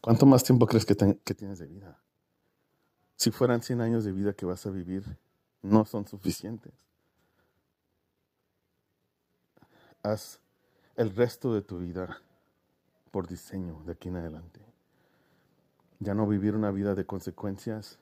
[0.00, 2.00] ¿Cuánto más tiempo crees que, que tienes de vida?
[3.18, 5.04] Si fueran 100 años de vida que vas a vivir,
[5.60, 6.72] no son suficientes.
[10.02, 10.40] Haz
[10.96, 12.22] el resto de tu vida
[13.10, 14.68] por diseño de aquí en adelante
[16.00, 17.98] ya no vivir una vida de consecuencias,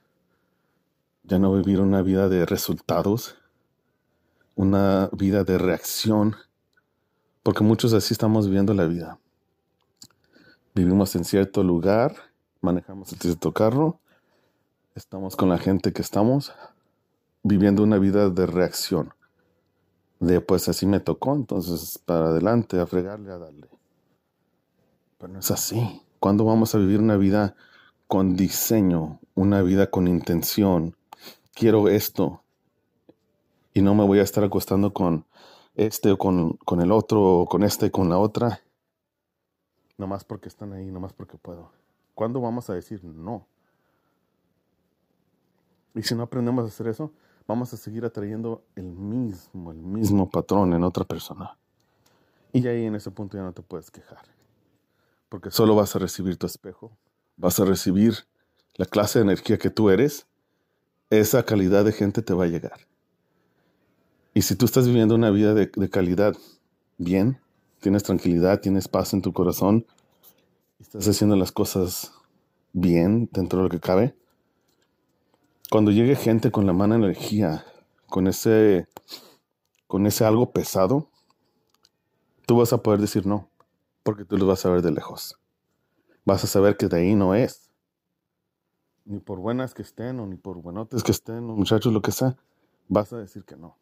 [1.24, 3.36] ya no vivir una vida de resultados,
[4.54, 6.36] una vida de reacción,
[7.42, 9.18] porque muchos así estamos viviendo la vida.
[10.74, 12.14] Vivimos en cierto lugar,
[12.60, 13.98] manejamos el cierto carro,
[14.96, 16.52] estamos con la gente que estamos,
[17.44, 19.14] viviendo una vida de reacción.
[20.18, 23.68] De pues así me tocó, entonces para adelante, a fregarle, a darle.
[25.18, 26.02] Pero no es así.
[26.18, 27.54] ¿Cuándo vamos a vivir una vida
[28.06, 30.96] con diseño, una vida con intención.
[31.54, 32.42] Quiero esto
[33.74, 35.26] y no me voy a estar acostando con
[35.74, 38.60] este o con, con el otro o con este y con la otra.
[39.98, 41.72] Nomás porque están ahí, nomás porque puedo.
[42.14, 43.46] ¿Cuándo vamos a decir no?
[45.96, 47.12] Y si no aprendemos a hacer eso,
[47.48, 51.58] vamos a seguir atrayendo el mismo, el mismo patrón en otra persona.
[52.52, 54.22] Y ahí en ese punto ya no te puedes quejar.
[55.28, 56.92] Porque solo vas a recibir tu espejo
[57.36, 58.14] vas a recibir
[58.76, 60.26] la clase de energía que tú eres,
[61.10, 62.80] esa calidad de gente te va a llegar.
[64.34, 66.36] Y si tú estás viviendo una vida de, calidad
[66.98, 67.40] bien,
[67.80, 69.86] tienes tranquilidad, tienes paz en tu corazón,
[70.78, 72.12] estás haciendo las cosas
[72.72, 74.14] bien dentro de lo que cabe,
[75.70, 77.64] cuando llegue gente con la mala energía,
[78.08, 78.88] con ese,
[79.86, 81.10] con ese algo pesado,
[82.46, 83.50] tú vas a poder decir no,
[84.02, 85.38] porque tú lo vas a ver de lejos
[86.26, 87.70] vas a saber que de ahí no es.
[89.06, 92.10] Ni por buenas que estén o ni por buenotes que estén, o muchachos, lo que
[92.10, 92.36] sea,
[92.88, 93.78] vas a decir que no.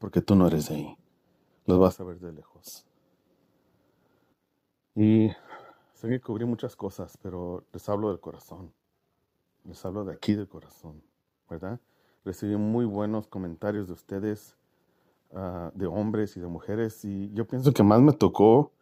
[0.00, 0.96] Porque tú no eres de ahí.
[1.66, 2.86] Los vas a ver de lejos.
[4.96, 5.30] Y
[5.92, 8.72] sé que cubrí muchas cosas, pero les hablo del corazón.
[9.64, 11.02] Les hablo de aquí del corazón,
[11.48, 11.80] ¿verdad?
[12.24, 14.56] Recibí muy buenos comentarios de ustedes,
[15.34, 18.72] ah, de hombres y de mujeres, y yo pienso que más me tocó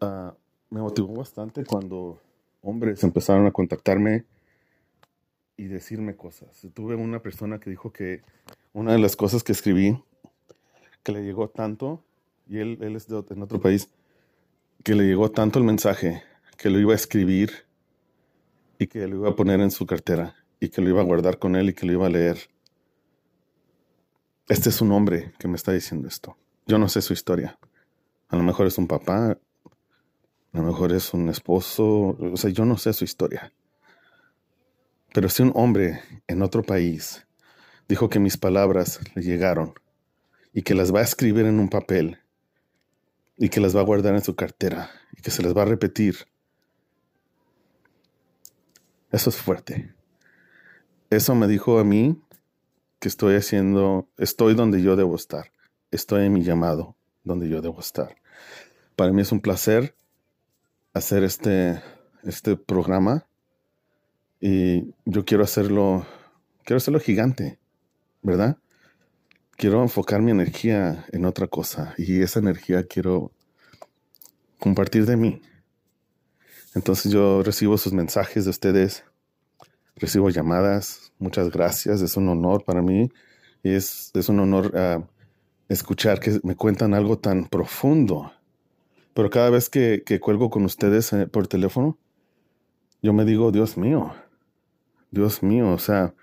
[0.00, 0.32] uh,
[0.70, 2.18] me motivó bastante cuando
[2.62, 4.24] hombres empezaron a contactarme
[5.56, 6.66] y decirme cosas.
[6.74, 8.22] Tuve una persona que dijo que
[8.72, 10.02] una de las cosas que escribí,
[11.04, 12.02] que le llegó tanto,
[12.48, 13.88] y él, él es de, en otro país,
[14.82, 16.22] que le llegó tanto el mensaje
[16.56, 17.52] que lo iba a escribir
[18.84, 21.38] y que lo iba a poner en su cartera y que lo iba a guardar
[21.38, 22.38] con él y que lo iba a leer.
[24.46, 26.36] Este es un hombre que me está diciendo esto.
[26.66, 27.58] Yo no sé su historia.
[28.28, 32.66] A lo mejor es un papá, a lo mejor es un esposo, o sea, yo
[32.66, 33.52] no sé su historia,
[35.14, 37.26] Pero si un hombre en otro país
[37.88, 39.72] dijo que mis palabras le llegaron
[40.52, 42.18] y que las va a escribir en un papel
[43.38, 45.66] y que las va a guardar en su cartera y que se las va a
[45.66, 46.26] repetir,
[49.14, 49.94] eso es fuerte.
[51.08, 52.20] Eso me dijo a mí
[52.98, 55.52] que estoy haciendo, estoy donde yo debo estar,
[55.92, 58.16] estoy en mi llamado donde yo debo estar.
[58.96, 59.94] Para mí es un placer
[60.94, 61.80] hacer este,
[62.24, 63.26] este programa
[64.40, 66.04] y yo quiero hacerlo,
[66.64, 67.58] quiero hacerlo gigante,
[68.22, 68.58] ¿verdad?
[69.56, 73.30] Quiero enfocar mi energía en otra cosa y esa energía quiero
[74.58, 75.40] compartir de mí.
[76.74, 79.04] Entonces yo recibo sus mensajes de ustedes,
[79.96, 83.10] recibo llamadas, muchas gracias, es un honor para mí
[83.62, 85.06] y es, es un honor ah,
[85.68, 88.32] escuchar que me cuentan algo tan profundo.
[89.14, 91.96] Pero cada vez que, que cuelgo con ustedes eh, por teléfono,
[93.00, 94.12] yo me digo, Dios mío,
[95.12, 96.14] Dios mío, o sea,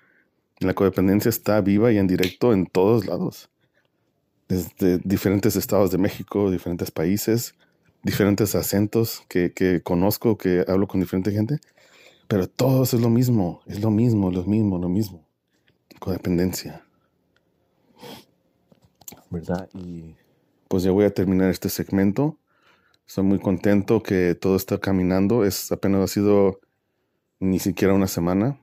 [0.60, 3.50] la codependencia está viva y en directo en todos lados.
[4.50, 7.56] Desde diferentes estados de México, diferentes países,
[8.04, 11.60] diferentes acentos que, que conozco, que hablo con diferente gente.
[12.28, 15.28] Pero todos es lo mismo, es lo mismo, lo mismo, lo mismo.
[16.00, 16.86] Codependencia.
[19.30, 19.70] ¿Verdad?
[19.74, 20.16] Y
[20.68, 22.38] pues ya voy a terminar este segmento.
[23.08, 25.44] Estoy muy contento que todo está caminando.
[25.44, 26.62] Es apenas ha sido
[27.42, 28.58] ni siquiera una semana.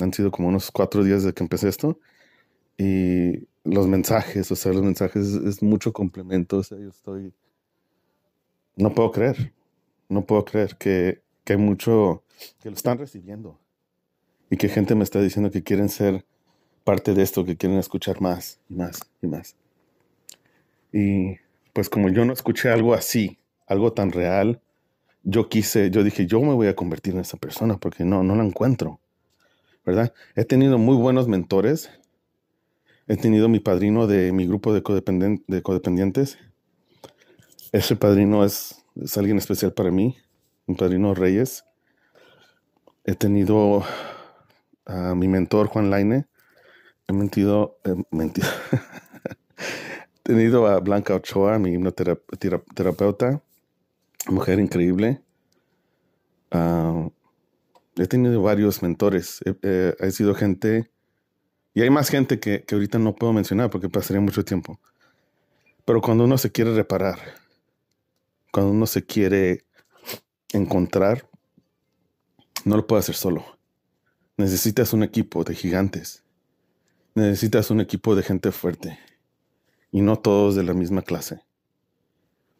[0.00, 1.98] Han sido como unos cuatro días desde que empecé esto.
[2.78, 6.58] Y los mensajes, o sea, los mensajes es, mucho complemento.
[6.58, 7.34] O sea, yo estoy.
[8.76, 9.52] No puedo creer.
[10.08, 12.24] No puedo creer que, que hay mucho.
[12.62, 13.58] que lo están recibiendo.
[14.50, 16.24] Y que gente me está diciendo que quieren ser
[16.84, 19.54] parte de esto, que quieren escuchar más y más y más.
[20.92, 21.36] Y
[21.72, 24.60] pues como yo no escuché algo así, algo tan real,
[25.22, 28.34] yo quise, yo dije, yo me voy a convertir en esa persona porque no, no
[28.34, 28.98] la encuentro.
[29.84, 30.12] ¿verdad?
[30.34, 31.90] He tenido muy buenos mentores.
[33.06, 34.82] He tenido mi padrino de mi grupo de,
[35.46, 36.38] de codependientes.
[37.72, 38.84] Ese padrino es,
[39.16, 40.16] alguien especial para mí,
[40.66, 41.64] mi padrino Reyes.
[43.04, 43.84] He tenido
[44.86, 46.26] a mi mentor Juan Laine.
[47.06, 48.48] He mentido, eh, mentido.
[49.56, 53.40] he tenido a Blanca Ochoa, mi hipnoterapeuta,
[54.26, 55.22] mujer increíble.
[56.52, 57.10] Uh,
[57.94, 59.40] he tenido varios mentores.
[59.62, 60.90] He, sido gente,
[61.72, 64.80] y hay más gente que, que ahorita no puedo mencionar porque pasaría mucho tiempo.
[65.84, 67.39] Pero cuando uno se quiere reparar,
[68.52, 69.64] cuando uno se quiere
[70.52, 71.28] encontrar,
[72.64, 73.44] no lo puede hacer solo.
[74.36, 76.24] Necesitas un equipo de gigantes.
[77.14, 78.98] Necesitas un equipo de gente fuerte.
[79.92, 81.44] Y no todos de la misma clase.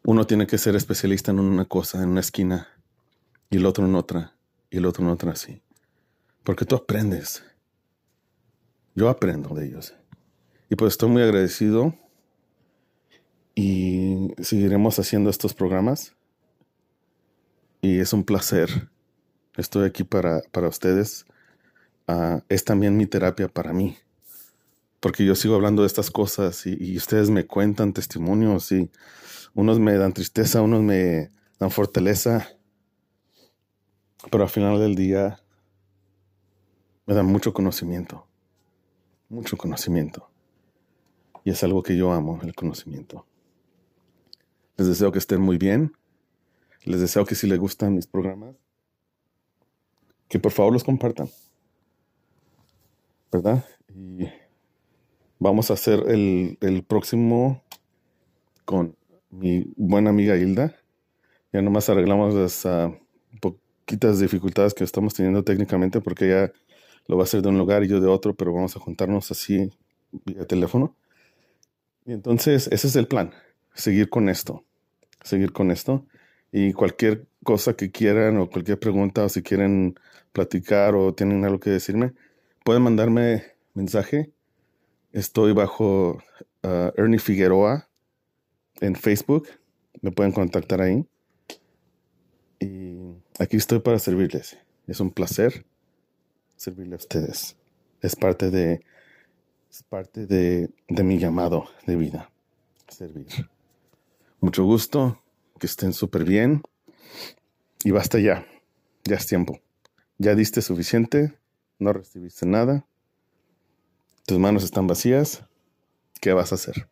[0.03, 2.67] Uno tiene que ser especialista en una cosa, en una esquina,
[3.49, 4.35] y el otro en otra
[4.71, 5.61] y el otro no otra así.
[6.43, 7.43] Porque tú aprendes.
[8.95, 9.93] Yo aprendo de ellos.
[10.69, 11.93] Y pues estoy muy agradecido
[13.55, 16.15] y seguiremos haciendo estos programas.
[17.81, 18.89] Y es un placer.
[19.57, 21.25] Estoy aquí para, para ustedes.
[22.07, 23.97] Ah, es también mi terapia para mí.
[24.99, 28.89] Porque yo sigo hablando de estas cosas y, y ustedes me cuentan testimonios y
[29.55, 32.47] unos me dan tristeza, unos me dan fortaleza
[34.29, 35.39] pero al final del día
[37.05, 38.27] me da mucho conocimiento,
[39.29, 40.29] mucho conocimiento.
[41.43, 43.25] Y es algo que yo amo, el conocimiento.
[44.77, 45.93] Les deseo que estén muy bien.
[46.83, 48.55] Les deseo que si les gustan mis programas,
[50.27, 51.29] que por favor los compartan.
[53.31, 53.65] ¿Verdad?
[53.93, 54.27] Y
[55.39, 57.63] vamos a hacer el, el próximo
[58.65, 58.95] con
[59.29, 60.75] mi buena amiga Hilda.
[61.51, 62.97] Ya nomás arreglamos las, uh,
[64.19, 66.53] dificultades que estamos teniendo técnicamente porque ella
[67.07, 69.31] lo va a hacer de un lugar y yo de otro, pero vamos a juntarnos
[69.31, 69.69] así
[70.25, 70.95] vía teléfono.
[72.05, 73.31] Y entonces ese es el plan,
[73.73, 74.63] seguir con esto,
[75.23, 76.05] seguir con esto.
[76.51, 79.95] Y cualquier cosa que quieran o cualquier pregunta o si quieren
[80.33, 82.13] platicar o tienen algo que decirme,
[82.63, 83.43] pueden mandarme
[83.73, 84.31] mensaje.
[85.13, 86.21] Estoy bajo
[86.63, 87.89] uh, Ernie Figueroa
[88.79, 89.47] en Facebook.
[90.01, 91.05] Me pueden contactar ahí.
[92.59, 92.97] Y
[93.39, 94.57] aquí estoy para servirles.
[94.87, 95.65] Es un placer
[96.55, 97.57] servirle a ustedes.
[98.01, 98.81] Es parte de,
[99.69, 102.29] es parte de, de mi llamado de vida,
[102.87, 103.27] servir.
[104.41, 105.21] Mucho gusto,
[105.59, 106.63] que estén súper bien.
[107.83, 108.47] Y basta ya,
[109.03, 109.59] ya es tiempo.
[110.17, 111.37] Ya diste suficiente,
[111.77, 112.85] no recibiste nada,
[114.25, 115.45] tus manos están vacías,
[116.21, 116.89] ¿qué vas a hacer?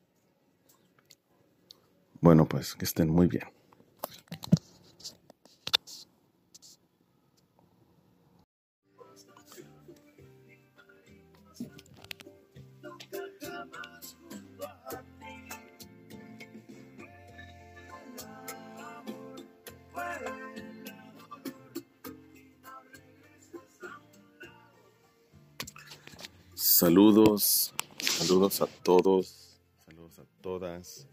[2.21, 3.47] Bueno, pues que estén muy bien.
[26.79, 31.09] Saludos, saludos a todos, saludos a todas,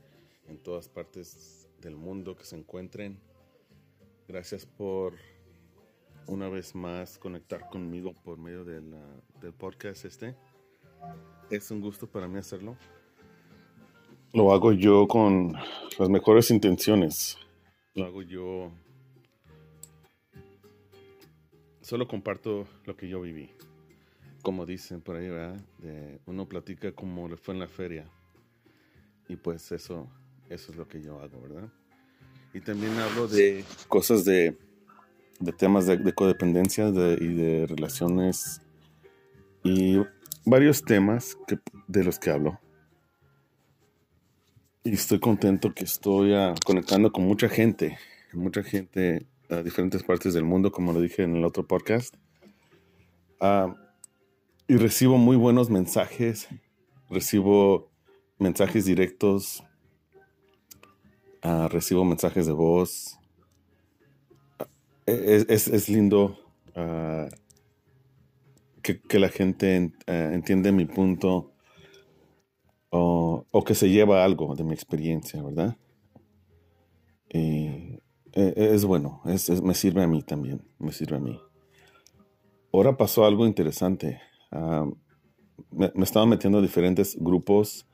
[0.47, 3.19] en todas partes del mundo que se encuentren.
[4.29, 5.15] Gracias por
[6.29, 8.81] una vez más conectar conmigo por medio de
[9.41, 10.37] del podcast este.
[11.51, 12.77] Es un gusto para mí hacerlo.
[14.33, 15.57] Lo hago yo con
[15.99, 17.39] las mejores intenciones.
[17.93, 18.71] Lo hago yo.
[21.81, 23.51] Solo comparto lo que yo viví.
[24.47, 25.61] Como dicen por ahí, ¿verdad?
[25.79, 28.09] De- uno platica como le fue en la feria.
[29.29, 30.09] Y pues eso,
[30.49, 31.69] eso es lo que yo hago, ¿verdad?
[32.55, 34.57] Y también hablo de cosas de,
[35.41, 38.63] de temas de, de codependencia de- y de relaciones
[39.65, 40.01] y
[40.45, 42.61] varios temas que, de los que hablo.
[44.85, 47.99] Y estoy contento que estoy ah, conectando con mucha gente,
[48.33, 52.15] mucha gente a diferentes partes del mundo, como lo dije en el otro podcast.
[53.41, 53.75] Ah,
[54.69, 56.49] y recibo muy buenos mensajes,
[57.09, 57.91] recibo
[58.39, 59.63] mensajes directos,
[61.43, 63.19] ah, recibo mensajes de voz.
[65.07, 66.37] Es, es- es lindo
[66.75, 67.29] ah,
[68.83, 71.53] que, que la gente en- ah, entiende mi punto
[72.91, 75.77] o, o que se lleva algo de mi experiencia, ¿verdad?
[77.29, 78.01] Y
[78.33, 81.41] eh, es bueno, es- me sirve a mí también, me sirve a mí.
[82.73, 84.21] Ahora pasó algo interesante.
[84.51, 84.87] Ah,
[85.71, 87.87] me, me estaba metiendo a diferentes grupos,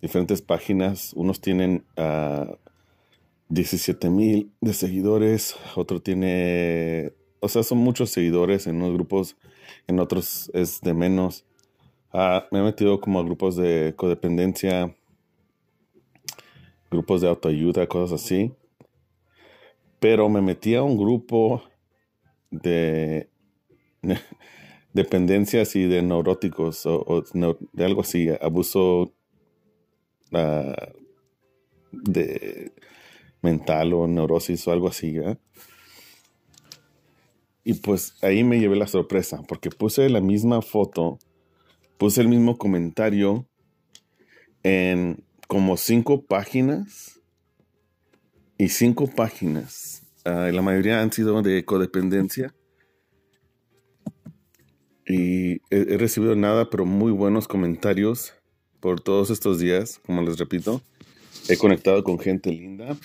[0.00, 1.12] diferentes páginas.
[1.14, 1.84] Unos tienen
[3.48, 9.36] 17 mil de seguidores, otro tiene, o sea, son muchos seguidores en unos grupos,
[9.86, 11.44] en otros es de menos.
[12.12, 14.94] Ah, me he metido como a grupos de codependencia,
[16.90, 18.52] grupos de autoayuda, cosas así.
[19.98, 21.62] Pero me metí a un grupo
[22.50, 23.28] de
[24.92, 27.24] dependencias y de neuróticos o,
[27.72, 29.12] de algo así, abuso
[30.32, 30.92] ah,
[31.90, 32.72] de
[33.40, 35.18] mental o neurosis o algo así.
[35.18, 35.38] ¿verdad?
[37.64, 41.18] Y pues ahí me llevé la sorpresa porque puse la misma foto,
[41.98, 43.46] puse el mismo comentario
[44.62, 47.20] en como cinco páginas
[48.58, 50.02] y cinco páginas.
[50.24, 52.54] ah, la mayoría han sido de codependencia.
[55.06, 58.34] Y he, he recibido nada, pero muy buenos comentarios
[58.80, 60.82] por todos estos días, como les repito.
[61.48, 62.96] He conectado con gente linda,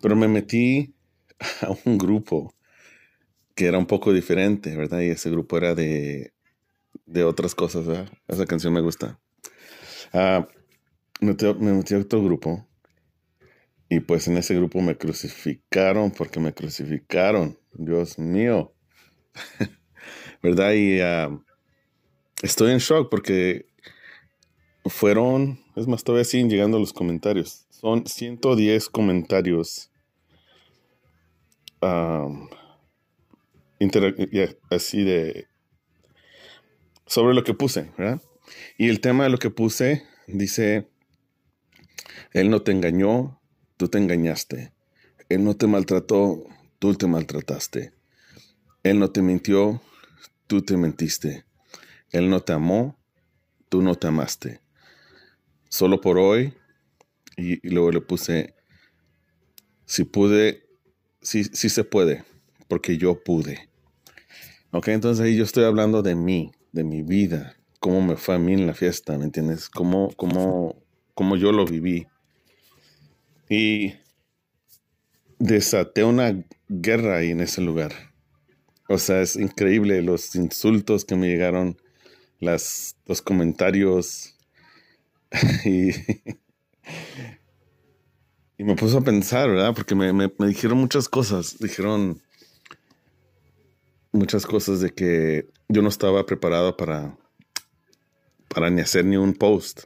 [0.00, 0.94] pero me metí
[1.62, 2.54] a un grupo
[3.54, 5.00] que era un poco diferente, ¿verdad?
[5.00, 6.32] Y ese grupo era de,
[7.06, 8.12] de otras cosas, ¿verdad?
[8.28, 9.20] Esa canción me gusta.
[11.20, 12.66] Metí, me metí a otro grupo
[13.88, 17.58] y pues en ese grupo me crucificaron porque me crucificaron.
[17.72, 18.74] Dios mío.
[20.44, 20.72] ¿Verdad?
[20.74, 21.30] Y ah,
[22.42, 23.64] estoy en shock porque
[24.84, 27.64] fueron, es más, todavía siguen llegando los comentarios.
[27.70, 29.90] Son 110 comentarios.
[34.68, 35.46] así de
[37.06, 38.20] sobre lo que puse, ¿verdad?
[38.76, 40.90] Y el tema de lo que puse dice,
[42.32, 43.40] él no te engañó,
[43.78, 44.74] tú te engañaste.
[45.30, 46.44] Él no te maltrató,
[46.78, 47.94] tú te maltrataste.
[48.82, 49.80] Él no te mintió,
[50.54, 51.44] tú te mentiste.
[52.10, 52.96] Él no te amó,
[53.68, 54.60] tú no te amaste.
[55.68, 56.54] Solo por hoy.
[57.36, 58.54] Y, luego le puse,
[59.84, 60.68] si pude,
[61.20, 62.22] sí, sí se puede,
[62.68, 63.68] porque yo pude.
[64.70, 68.38] Ok, entonces ahí yo estoy hablando de mí, de mi vida, cómo me fue a
[68.38, 69.68] mí en la fiesta, ¿me entiendes?
[69.68, 70.80] Cómo, cómo,
[71.14, 72.06] cómo yo lo viví.
[73.48, 73.94] Y
[75.40, 78.13] desaté una guerra ahí en ese lugar.
[78.88, 81.76] O sea, es increíble los insultos que me llegaron,
[82.40, 84.36] las, los comentarios.
[85.64, 85.90] y,
[88.58, 89.74] y me puso a pensar, ¿verdad?
[89.74, 91.56] Porque me, me- me dijeron muchas cosas.
[91.58, 92.20] Dijeron
[94.12, 97.16] muchas cosas de que yo no estaba preparado para,
[98.48, 99.82] para ni hacer ni un post.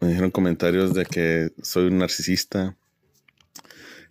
[0.00, 2.76] Me dijeron comentarios de que soy un narcisista,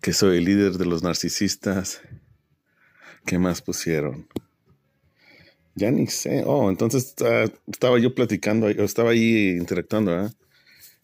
[0.02, 2.02] que soy el líder de los narcisistas.
[3.26, 4.28] ¿Qué más pusieron?
[5.76, 6.44] Ya ni sé.
[6.46, 10.30] Oh, entonces ah, estaba yo platicando, ahí- estaba ahí interactuando.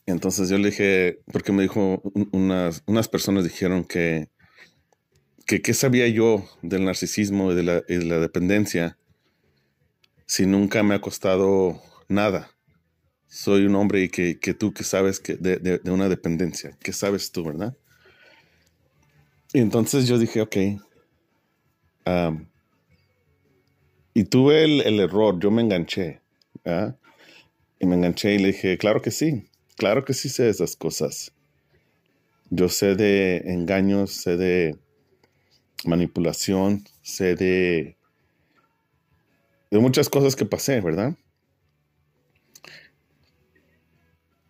[0.07, 4.29] Y entonces yo le dije, porque me dijo, un- unas, unas personas dijeron que,
[5.45, 8.97] que qué sabía yo del narcisismo y de la, de la dependencia
[10.25, 12.51] si nunca me ha costado nada.
[13.27, 16.77] Soy un hombre y que, que tú que sabes que de, de- de una dependencia,
[16.81, 17.75] ¿qué sabes tú, verdad?
[19.53, 20.57] Y entonces yo dije, ok.
[24.13, 26.21] Y tuve el, el error, yo me enganché.
[26.63, 26.97] ¿verdad?
[27.79, 29.45] Y me enganché y le dije, claro que sí,
[29.77, 31.33] claro que sí sé esas cosas.
[32.49, 34.77] Yo sé de engaños, sé de
[35.85, 37.95] manipulación, sé de,
[39.71, 41.15] de muchas cosas que pasé, ¿verdad?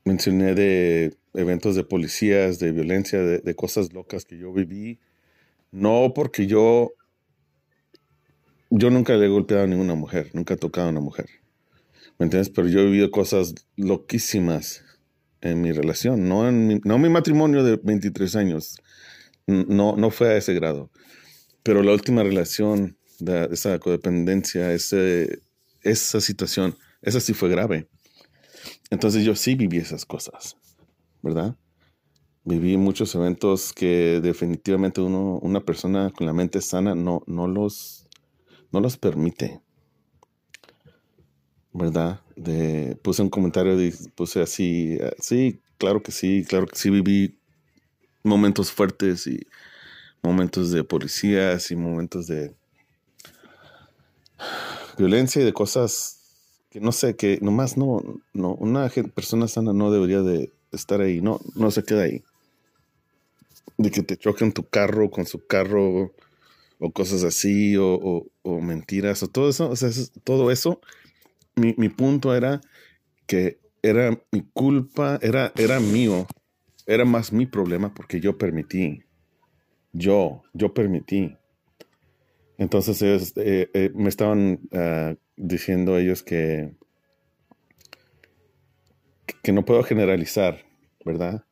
[0.06, 5.00] Mencioné de eventos de policías, de violencia, de cosas locas que yo viví.
[5.72, 6.94] No porque yo,
[8.70, 11.28] yo nunca le he golpeado a ninguna mujer, nunca he tocado a una mujer.
[12.18, 12.50] ¿Me entiendes?
[12.50, 14.84] Pero yo he vivido cosas loquísimas
[15.42, 18.76] en mi relación, no en mi, no mi matrimonio de 23 años.
[19.48, 20.92] No, no fue a ese grado.
[21.64, 25.42] Pero la última relación, de esa codependencia, ese,
[25.82, 27.88] esa situación, esa sí fue grave.
[28.90, 30.56] Entonces yo sí viví esas cosas,
[31.22, 31.56] ¿verdad?
[32.44, 37.99] Viví muchos eventos que definitivamente uno, una persona con la mente sana no, no, los,
[38.72, 39.62] no los permite.
[41.74, 42.22] ¿verdad?
[42.36, 43.76] De, puse un comentario,
[44.16, 47.38] puse así, sí, claro que sí, claro que sí, viví
[48.24, 49.46] momentos fuertes y
[50.22, 52.54] momentos de policías y momentos de
[54.98, 56.18] violencia y de cosas
[56.70, 58.02] que no sé, que nomás no,
[58.34, 62.24] no, una persona sana no debería de estar ahí, no, no se queda ahí.
[63.78, 66.14] De que te choquen tu carro con su carro
[66.80, 69.90] o cosas así o, o mentiras o todo eso, o sea,
[70.24, 70.82] todo eso
[71.60, 72.62] mi, punto era
[73.28, 76.28] que era mi culpa, era, era mío,
[76.86, 79.04] era más mi problema porque yo permití.
[79.92, 81.36] Yo, yo permití.
[82.58, 86.74] Entonces ellos, eh, eh, me estaban ah, diciendo ellos que,
[89.42, 90.66] que no puedo generalizar,
[91.06, 91.46] ¿verdad?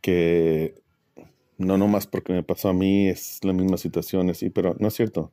[0.00, 0.74] Que
[1.58, 4.94] no nomás porque me pasó a mí es la misma situación, así, pero no es
[4.94, 5.32] cierto.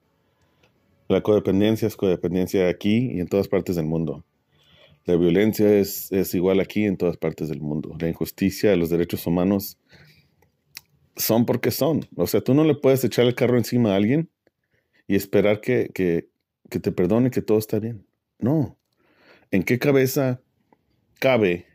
[1.10, 4.24] La codependencia es codependencia aquí y en todas partes del mundo.
[5.06, 7.96] La violencia es, igual aquí en todas partes del mundo.
[8.00, 9.78] La injusticia, los derechos humanos
[11.18, 12.08] son porque son.
[12.16, 14.30] O sea, tú no le puedes echar el carro encima a alguien
[15.08, 16.30] y esperar que, que,
[16.70, 18.08] que te perdone que todo está bien.
[18.40, 18.78] No.
[19.52, 20.42] ¿En qué cabeza
[21.20, 21.66] cabe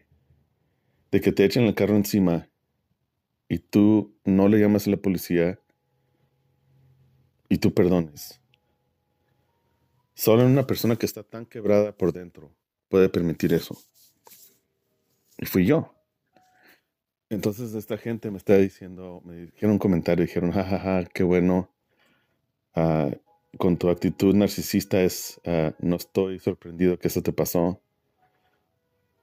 [1.10, 2.47] de que te echen el carro encima
[3.48, 5.58] y tú no le llamas a la policía
[7.48, 8.40] y tú perdones?
[10.14, 12.52] Solo una persona que está tan quebrada por dentro
[12.88, 13.76] puede permitir eso.
[15.38, 15.94] Y fui yo.
[17.30, 21.70] Entonces esta gente me está diciendo, me dijeron un comentario, dijeron, jajaja, qué bueno.
[22.74, 23.10] Ah,
[23.58, 27.80] con tu actitud narcisista es, ah, no estoy sorprendido que eso te pasó.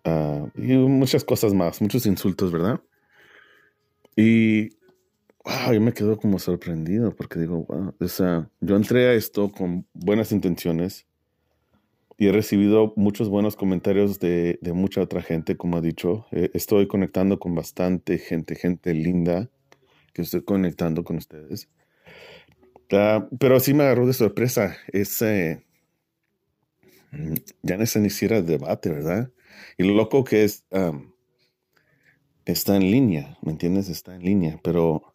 [0.04, 2.80] Ah, y muchas cosas más, muchos insultos, ¿verdad?
[4.16, 4.70] Y
[5.44, 9.52] wow, yo me quedo como sorprendido porque digo, wow, o sea, yo entré a esto
[9.52, 11.06] con buenas intenciones
[12.18, 16.26] y he recibido muchos buenos comentarios de, de mucha otra gente, como ha dicho.
[16.32, 19.50] Eh, estoy conectando con bastante gente, gente linda,
[20.14, 21.68] que estoy conectando con ustedes.
[22.92, 25.66] Uh, pero sí me agarró de sorpresa ese,
[27.64, 29.32] ya no sé ni siquiera debate, ¿verdad?
[29.78, 31.12] Y lo loco que es, um,
[32.46, 33.90] está en línea, ¿me entiendes?
[33.90, 35.14] Está en línea, pero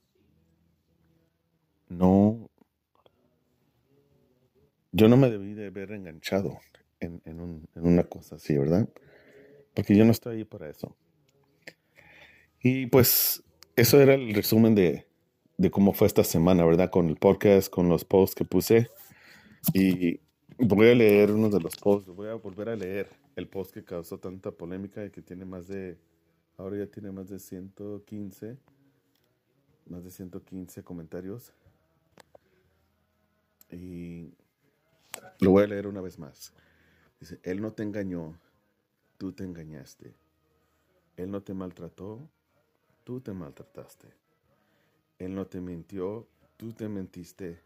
[1.89, 2.51] no,
[4.93, 6.59] yo no me debí de haber enganchado
[6.99, 8.89] en, en, una cosa así, ¿verdad?
[9.75, 10.97] Porque yo no estoy ahí para eso.
[12.63, 13.43] Y pues
[13.77, 15.07] eso era el resumen de,
[15.57, 16.91] de cómo fue esta semana, ¿verdad?
[16.91, 18.89] Con el podcast, con los posts que puse.
[19.73, 20.21] Y
[20.59, 23.85] voy a leer uno de los posts, voy a volver a leer el post que
[23.85, 25.97] causó tanta polémica y que tiene más de,
[26.61, 28.59] ahora ya tiene más de 115,
[29.87, 31.53] más de 115 comentarios.
[33.71, 34.35] Y
[35.41, 36.53] lo voy a leer una vez más.
[37.19, 38.39] Dice, Él no te engañó,
[39.17, 40.15] tú te engañaste.
[41.17, 42.29] Él no te maltrató,
[43.05, 44.09] tú te maltrataste.
[45.19, 47.61] Él no te mintió, tú te mentiste.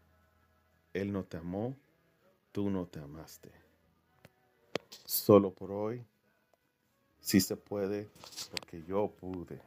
[0.93, 1.75] Él no te amó,
[2.51, 3.51] tú no te amaste.
[5.05, 6.05] Solo por hoy,
[7.25, 8.07] sí se puede,
[8.51, 9.59] porque yo pude.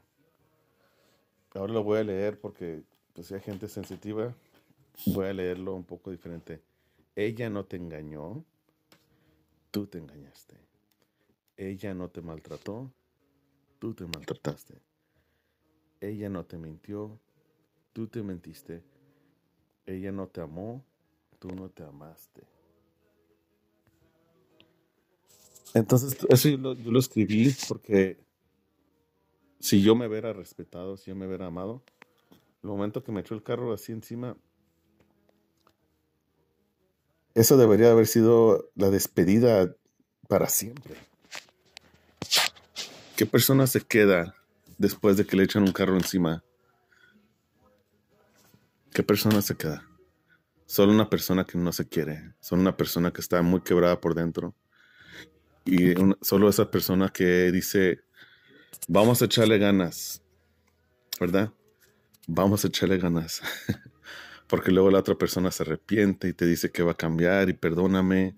[1.54, 2.82] Ahora lo voy a leer porque
[3.14, 4.32] pues, hay gente sensitiva
[5.06, 6.60] Voy a leerlo un poco diferente.
[7.14, 8.44] Ella no te engañó,
[9.70, 10.56] tú te engañaste.
[11.56, 12.90] Ella no te maltrató,
[13.78, 14.74] tú te maltrataste.
[16.00, 17.18] Ella no te mintió,
[17.92, 18.82] tú te mentiste.
[19.86, 20.84] Ella no te amó,
[21.38, 22.42] tú no te amaste.
[25.74, 28.18] Entonces, eso yo lo, yo lo escribí porque
[29.60, 31.82] si yo me hubiera respetado, si yo me hubiera amado,
[32.62, 34.36] el momento que me echó el carro así encima,
[37.34, 39.74] eso debería haber sido la despedida
[40.28, 40.94] para siempre.
[43.16, 44.34] ¿Qué persona se queda
[44.76, 46.44] después de que le echan un carro encima?
[48.92, 49.88] ¿Qué persona se queda?
[50.66, 54.14] Solo una persona que no se quiere, solo una persona que está muy quebrada por
[54.14, 54.54] dentro.
[55.70, 58.00] Y solo esa persona que dice,
[58.88, 60.22] vamos a echarle ganas,
[61.20, 61.52] ¿verdad?
[62.26, 63.42] Vamos a echarle ganas.
[64.46, 67.52] Porque luego la otra persona se arrepiente y te dice que va a cambiar y
[67.52, 68.34] perdóname.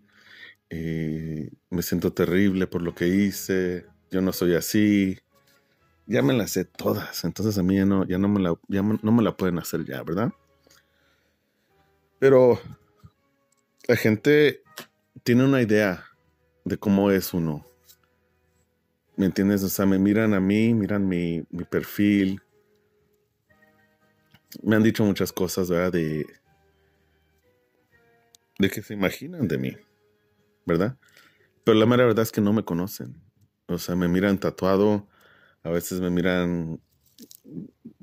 [0.70, 3.86] Eh, me siento terrible por lo que hice.
[4.10, 5.16] Yo no soy así.
[6.06, 7.22] Ya me las sé todas.
[7.22, 9.84] Entonces a mí ya no, ya no, me, la, ya no me la pueden hacer
[9.84, 10.32] ya, ¿verdad?
[12.18, 12.60] Pero
[13.86, 14.64] la gente
[15.22, 16.09] tiene una idea
[16.64, 17.64] de cómo es uno.
[19.16, 19.62] ¿Me entiendes?
[19.62, 22.40] O sea, me miran a mí, miran mi, mi perfil.
[24.62, 25.92] Me han dicho muchas cosas, ¿verdad?
[25.92, 26.26] De,
[28.58, 29.76] de que se imaginan de mí,
[30.66, 30.96] ¿verdad?
[31.64, 33.20] Pero la mera verdad es que no me conocen.
[33.66, 35.06] O sea, me miran tatuado,
[35.62, 36.80] a veces me miran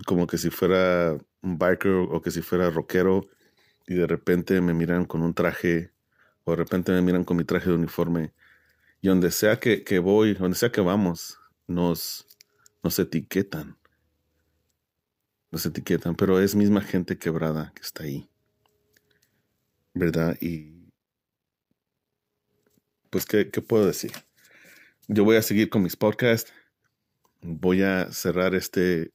[0.06, 3.28] como que si fuera un biker o que si fuera rockero
[3.88, 5.92] y de repente me miran con un traje
[6.44, 8.34] o de repente me miran con mi traje de uniforme.
[9.02, 12.28] Y donde sea que, voy, donde sea que vamos, nos,
[12.84, 13.78] nos etiquetan.
[15.52, 18.30] Nos etiquetan, pero es misma gente quebrada que está ahí.
[19.94, 20.38] ¿Verdad?
[20.42, 20.92] Y
[23.10, 24.12] pues, ¿qué, qué puedo decir?
[25.08, 26.52] Yo voy a seguir con mis podcasts.
[27.42, 29.14] Voy a cerrar este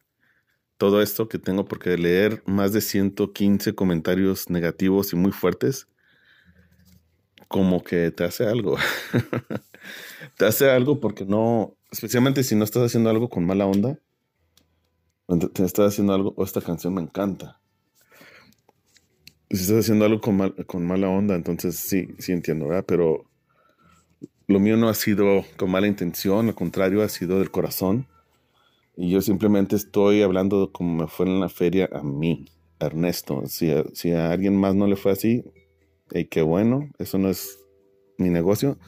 [0.82, 5.86] todo esto que tengo porque leer más de 115 comentarios negativos y muy fuertes,
[7.46, 8.76] como que te hace algo.
[10.36, 13.98] te hace algo porque no, especialmente si no estás haciendo algo con mala onda,
[15.52, 17.60] te estás haciendo algo, o esta canción me encanta.
[19.50, 22.84] Si estás haciendo algo con, con mala onda, entonces sí, sí entiendo, ¿verdad?
[22.86, 23.26] Pero
[24.46, 28.06] lo mío no ha sido con mala intención, al contrario, ha sido del corazón.
[28.96, 32.46] Y yo simplemente estoy hablando como me fue en la feria a mí,
[32.78, 33.42] Ernesto.
[33.46, 35.44] Si a, si a alguien más no le fue así,
[36.10, 37.58] hey, qué bueno, eso no es
[38.18, 38.78] mi negocio.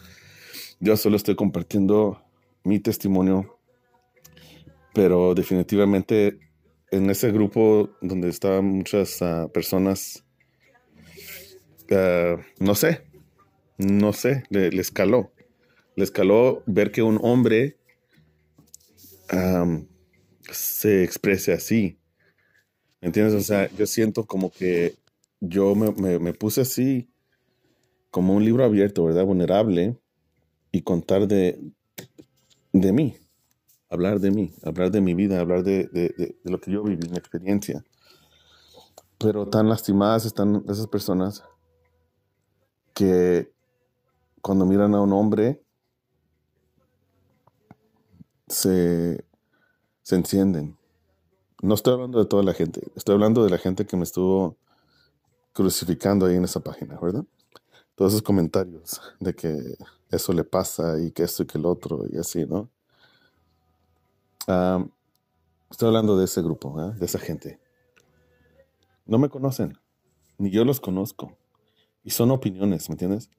[0.84, 2.22] Yo solo estoy compartiendo
[2.62, 3.58] mi testimonio,
[4.92, 6.38] pero definitivamente
[6.90, 10.26] en ese grupo donde estaban muchas ah, personas,
[11.90, 13.00] ah, no sé,
[13.78, 15.32] no sé, le, escaló.
[15.96, 17.78] Le escaló ver que un hombre
[20.50, 21.98] se exprese así.
[23.00, 23.32] ¿Me entiendes?
[23.32, 24.96] O sea, yo siento como que
[25.40, 27.08] yo me, puse así,
[28.10, 29.24] como un libro abierto, ¿verdad?
[29.24, 29.96] Vulnerable,
[30.74, 31.72] y contar de,
[32.72, 33.16] de mí,
[33.88, 37.16] hablar de mí, hablar de mi vida, hablar de, de, lo que yo viví, mi
[37.16, 37.84] experiencia.
[39.18, 41.44] Pero tan lastimadas están esas personas
[42.92, 43.52] que
[44.42, 45.62] cuando miran a un hombre
[48.48, 49.24] se
[50.02, 50.76] se encienden.
[51.62, 54.56] No estoy hablando de toda la gente, estoy hablando de la gente que me estuvo
[55.52, 57.24] crucificando ahí en esa página, ¿verdad?
[57.94, 59.76] Todos esos comentarios de que
[60.10, 62.70] eso le pasa y que esto y que el otro y así, ¿no?
[65.70, 66.92] estoy hablando de ese grupo, ¿eh?
[66.98, 67.58] de esa gente.
[69.06, 69.78] No me conocen,
[70.38, 71.36] ni yo los conozco.
[72.02, 73.30] Y son opiniones, ¿me entiendes?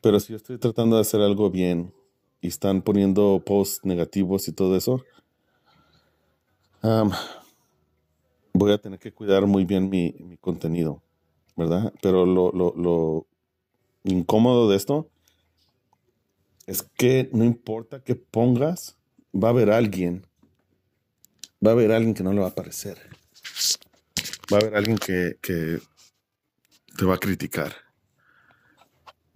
[0.00, 1.92] Pero si yo estoy tratando de hacer algo bien
[2.40, 5.02] y están poniendo posts negativos y todo eso,
[8.52, 11.02] voy a tener que cuidar muy bien mi, contenido,
[11.56, 11.92] ¿verdad?
[12.02, 13.26] Pero lo, lo,
[14.04, 15.10] incómodo de esto
[16.66, 18.96] es que no importa que pongas,
[19.34, 20.26] va a haber alguien,
[21.64, 22.98] va a haber alguien que no le va a parecer.
[24.52, 25.80] Va a haber alguien que, que
[26.96, 27.74] te va a criticar.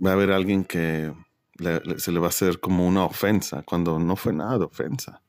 [0.04, 1.12] Va a haber alguien que
[1.98, 5.22] se le va a hacer como una ofensa cuando no fue nada de ofensa.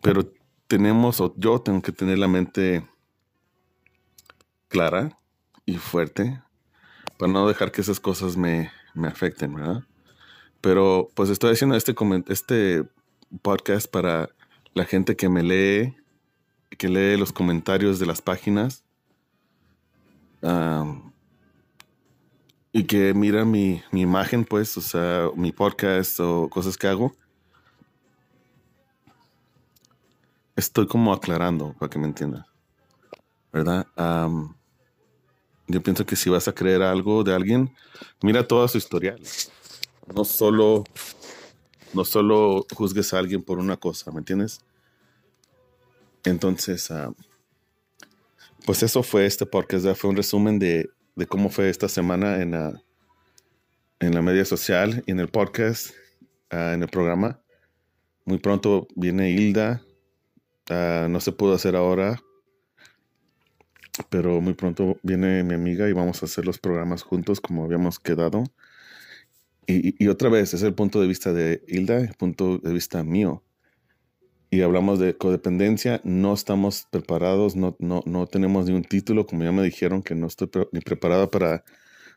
[0.00, 0.32] Pero
[0.66, 2.86] tenemos, o yo tengo que tener la mente
[4.68, 5.18] clara
[5.64, 6.42] y fuerte
[7.22, 9.84] para no dejar que esas cosas me, afecten, ¿verdad?
[10.60, 11.94] Pero pues estoy haciendo este,
[12.26, 12.84] este
[13.42, 14.28] podcast para
[14.74, 15.96] la gente que me lee,
[16.76, 18.82] que lee los comentarios de las páginas
[22.72, 27.14] y que mira mi, mi, imagen, pues, o sea, mi podcast o cosas que hago
[30.56, 32.48] estoy como aclarando para que me entiendas,
[33.52, 33.86] ¿verdad?
[35.66, 37.74] Yo pienso que si vas a creer algo de alguien,
[38.22, 39.20] mira toda su historial.
[40.14, 40.84] No solo,
[41.94, 44.60] no solo juzgues a alguien por una cosa, ¿me entiendes?
[46.24, 46.92] Entonces,
[48.64, 52.52] pues eso fue este podcast, fue un resumen de, de, cómo fue esta semana en
[52.52, 52.82] la,
[54.00, 55.90] en la media social y en el podcast.
[56.50, 57.40] ah, en el programa.
[58.24, 59.82] Muy pronto viene Hilda.
[60.70, 62.20] Ah, no se pudo hacer ahora,
[64.08, 67.98] pero muy pronto viene mi amiga y vamos a hacer los programas juntos como habíamos
[67.98, 68.44] quedado.
[69.66, 73.44] Y, otra vez, es el punto de vista de Hilda, el punto de vista mío
[74.52, 79.44] y hablamos de codependencia, no estamos preparados, no, no, no tenemos ni un título, como
[79.44, 81.64] ya me dijeron que no estoy ni preparada para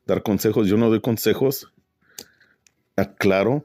[0.05, 0.67] dar consejos.
[0.67, 1.73] Yo no doy consejos,
[2.97, 3.63] aclaro,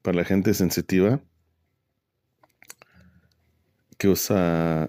[0.00, 1.20] para la gente sensitiva
[3.98, 4.88] que usa...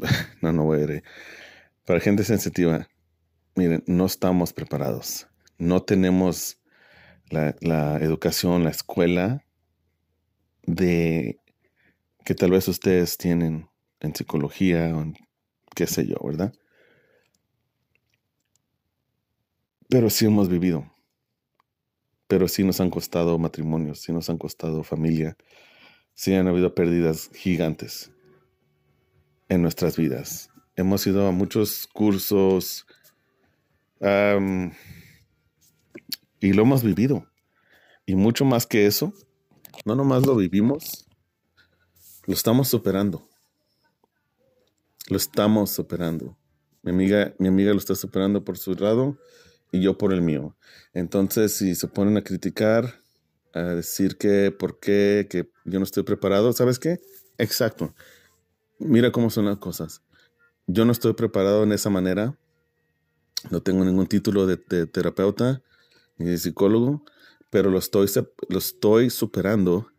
[0.40, 1.04] no, no voy a ir.
[1.84, 2.88] Para gente sensitiva,
[3.54, 5.28] miren, no estamos preparados.
[5.58, 6.58] No tenemos
[7.28, 9.44] la, educación, la escuela
[10.64, 11.40] de
[12.24, 13.68] que tal vez ustedes tienen
[14.00, 15.14] en psicología o en
[15.74, 16.52] qué sé yo, ¿verdad?
[19.88, 20.92] Pero sí hemos vivido.
[22.28, 25.36] Pero sí nos han costado matrimonios, sí nos han costado familia,
[26.14, 28.12] sí han habido pérdidas gigantes
[29.50, 30.48] en nuestras vidas.
[30.76, 32.86] Hemos ido a muchos cursos
[36.40, 37.26] y lo hemos vivido.
[38.06, 39.12] Y mucho más que eso,
[39.84, 41.06] no nomás lo vivimos,
[42.26, 43.28] lo estamos superando.
[45.08, 46.38] Lo estamos superando.
[46.82, 49.18] Mi amiga, mi amiga lo está superando por su lado
[49.72, 50.56] y yo por el mío.
[50.94, 53.02] Entonces, si se ponen a criticar,
[53.52, 57.00] a decir que por qué, que yo no estoy preparado, ¿sabes qué?
[57.36, 57.94] Exacto.
[58.80, 60.02] Mira cómo son las cosas.
[60.66, 62.36] Yo no estoy preparado en esa manera.
[63.50, 65.62] No tengo ningún título de, terapeuta
[66.18, 67.04] ni de psicólogo,
[67.48, 68.08] pero lo estoy,
[68.48, 69.92] lo estoy superando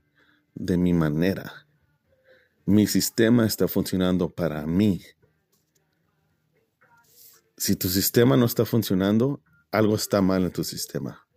[0.54, 1.66] de mi manera
[2.66, 5.02] mi sistema está funcionando para mí.
[7.58, 11.28] Si tu sistema no está funcionando, algo está mal en tu sistema.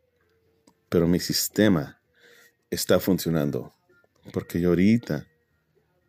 [0.88, 2.00] Pero mi sistema
[2.70, 3.74] está funcionando
[4.32, 5.26] porque yo ahorita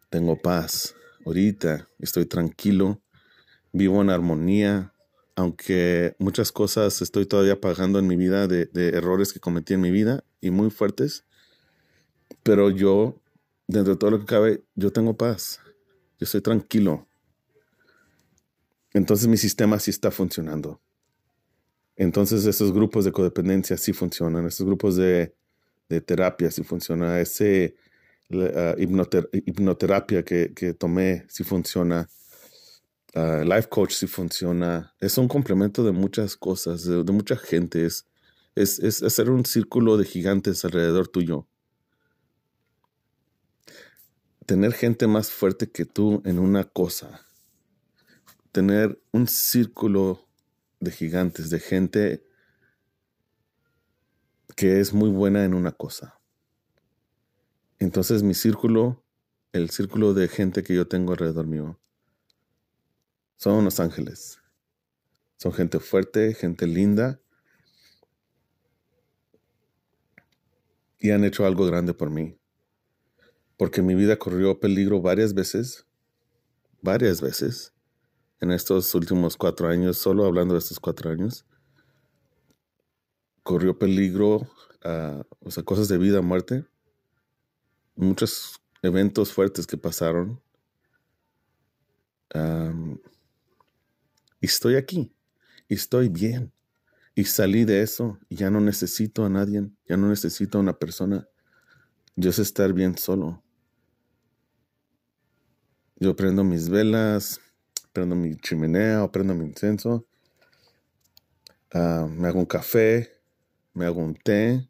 [0.09, 0.95] tengo paz,
[1.25, 3.01] ahorita estoy tranquilo,
[3.73, 4.93] vivo en armonía,
[5.35, 9.81] aunque muchas cosas estoy todavía pagando en mi vida de, de errores que cometí en
[9.81, 11.25] mi vida y muy fuertes,
[12.43, 13.21] pero yo
[13.67, 15.59] dentro de todo lo que cabe, yo tengo paz.
[16.19, 17.07] Yo estoy tranquilo.
[18.93, 20.81] Entonces mi sistema sí está funcionando.
[21.95, 24.45] Entonces esos grupos de codependencia sí funcionan.
[24.45, 25.35] Esos grupos de,
[26.05, 27.17] terapia sí funcionan.
[27.17, 27.75] Ese
[28.29, 32.09] hipnoterapia que, tomé sí funciona.
[33.13, 34.93] life coach sí funciona.
[34.99, 37.85] Es un complemento de muchas cosas, de, mucha gente.
[37.85, 38.05] es,
[38.55, 41.47] es hacer un círculo de gigantes alrededor tuyo
[44.45, 47.25] tener gente más fuerte que tú en una cosa,
[48.51, 50.27] tener un círculo
[50.79, 52.25] de gigantes, de gente
[54.55, 56.19] que es muy buena en una cosa.
[57.79, 59.03] Entonces mi círculo,
[59.51, 61.79] el círculo de gente que yo tengo alrededor mío,
[63.35, 64.39] son unos ángeles.
[65.37, 67.19] Son gente fuerte, gente linda.
[70.99, 72.39] Y han hecho algo grande por mí
[73.57, 75.85] porque mi vida corrió peligro varias veces,
[76.81, 77.73] varias veces,
[78.41, 81.45] en estos últimos cuatro años, solo hablando de estos cuatro años.
[83.43, 84.47] Corrió peligro,
[84.83, 86.65] uh, o sea, cosas de vida, muerte,
[87.95, 90.41] muchos eventos fuertes que pasaron.
[94.41, 95.15] y estoy aquí,
[95.69, 96.51] y estoy bien,
[97.15, 100.77] y salí de eso, y ya no necesito a nadie, ya no necesito a una
[100.77, 101.27] persona.
[102.15, 103.41] Yo sé estar bien solo.
[105.97, 107.39] Yo prendo mis velas,
[107.93, 110.05] prendo mi chimenea o prendo mi incenso.
[111.71, 113.21] Ah, me hago un café,
[113.73, 114.69] me hago un té,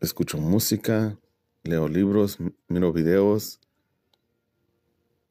[0.00, 1.16] escucho música,
[1.62, 2.38] leo libros,
[2.68, 3.60] miro videos,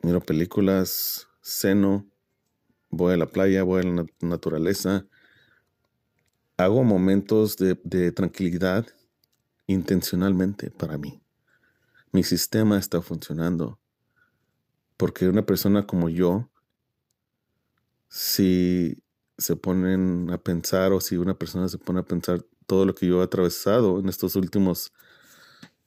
[0.02, 2.08] miro películas, ceno,
[2.90, 5.06] voy a la playa, voy a la naturaleza.
[6.58, 8.88] Hago momentos de, tranquilidad
[9.68, 11.22] intencionalmente para mí.
[12.12, 13.80] Mi sistema está funcionando
[14.98, 16.50] porque una persona como yo,
[18.10, 19.02] si
[19.38, 23.08] se ponen a pensar o si una persona se pone a pensar todo lo que
[23.08, 24.94] yo he atravesado en estos últimos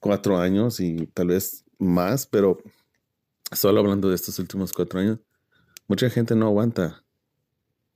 [0.04, 2.58] cuatro años y tal vez más, pero
[3.52, 5.18] solo hablando de estos últimos cuatro años,
[5.88, 7.02] mucha gente no aguanta.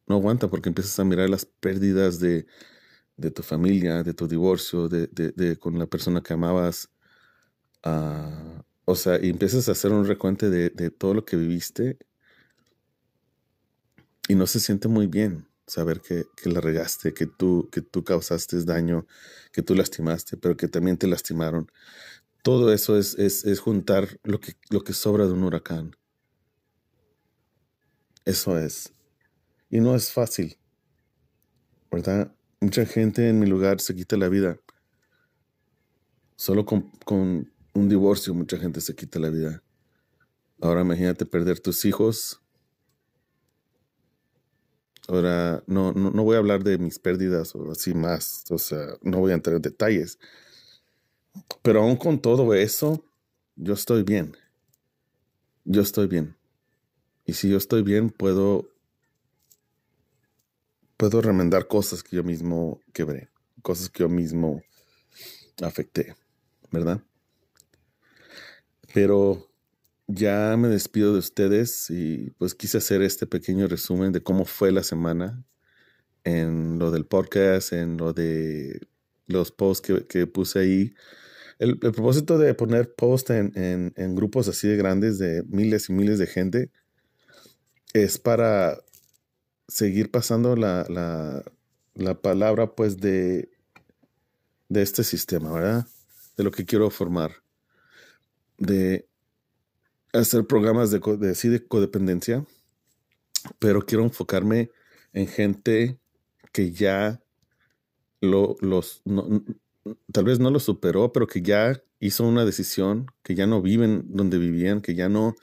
[0.07, 2.47] No aguanta porque empiezas a mirar las pérdidas de,
[3.35, 6.89] tu familia, de tu divorcio, de, con la persona que amabas,
[7.85, 11.99] uh, o sea, y empiezas a hacer un recuente de, todo lo que viviste
[14.29, 15.47] y no se siente muy bien.
[15.69, 19.07] Saber que, que la regaste, que tú, que tú causaste daño,
[19.53, 21.71] que tú lastimaste, pero que también te lastimaron.
[22.43, 25.97] Todo eso es, es, es juntar lo que, lo que sobra de un huracán.
[28.25, 28.93] Eso es.
[29.71, 30.59] Y no es fácil,
[31.91, 32.35] ¿verdad?
[32.61, 34.59] Mucha gente en mi lugar se quita la vida.
[36.37, 39.63] Solo con, con un divorcio mucha gente se quita la vida.
[40.61, 42.41] Ahora imagínate perder tus hijos.
[45.09, 48.87] Ahora, no, no, no voy a hablar de mis pérdidas o así más, o sea,
[49.03, 50.19] no voy a entrar en detalles.
[51.63, 53.03] Pero aún con todo eso,
[53.57, 54.37] yo estoy bien.
[55.65, 56.37] Yo estoy bien.
[57.25, 58.69] Y si yo estoy bien, puedo
[60.99, 63.31] puedo remendar cosas que yo mismo quebré,
[63.63, 64.63] cosas que yo mismo
[65.63, 66.15] afecté,
[66.71, 67.01] ¿verdad?
[68.93, 69.48] Pero
[70.09, 74.73] ya me despido de ustedes y pues quise hacer este pequeño resumen de cómo fue
[74.73, 75.45] la semana
[76.25, 78.81] en lo del podcast, en lo de
[79.27, 80.95] los posts que, puse ahí.
[81.59, 86.19] El, propósito de poner posts en, en, grupos así de grandes, de miles y miles
[86.19, 86.71] de gente,
[87.93, 88.79] es para
[89.67, 91.45] seguir pasando la, la,
[91.95, 93.51] la palabra pues de,
[94.69, 95.87] de este sistema, ¿verdad?
[96.37, 97.43] De lo que quiero formar.
[98.57, 99.08] De
[100.13, 102.45] hacer programas de, de, codependencia,
[103.59, 104.71] pero quiero enfocarme
[105.13, 105.99] en gente
[106.53, 107.21] que ya
[108.21, 109.03] lo, los,
[110.13, 114.05] tal vez no lo superó, pero que ya hizo una decisión, que ya no viven
[114.09, 115.35] donde vivían, que ya no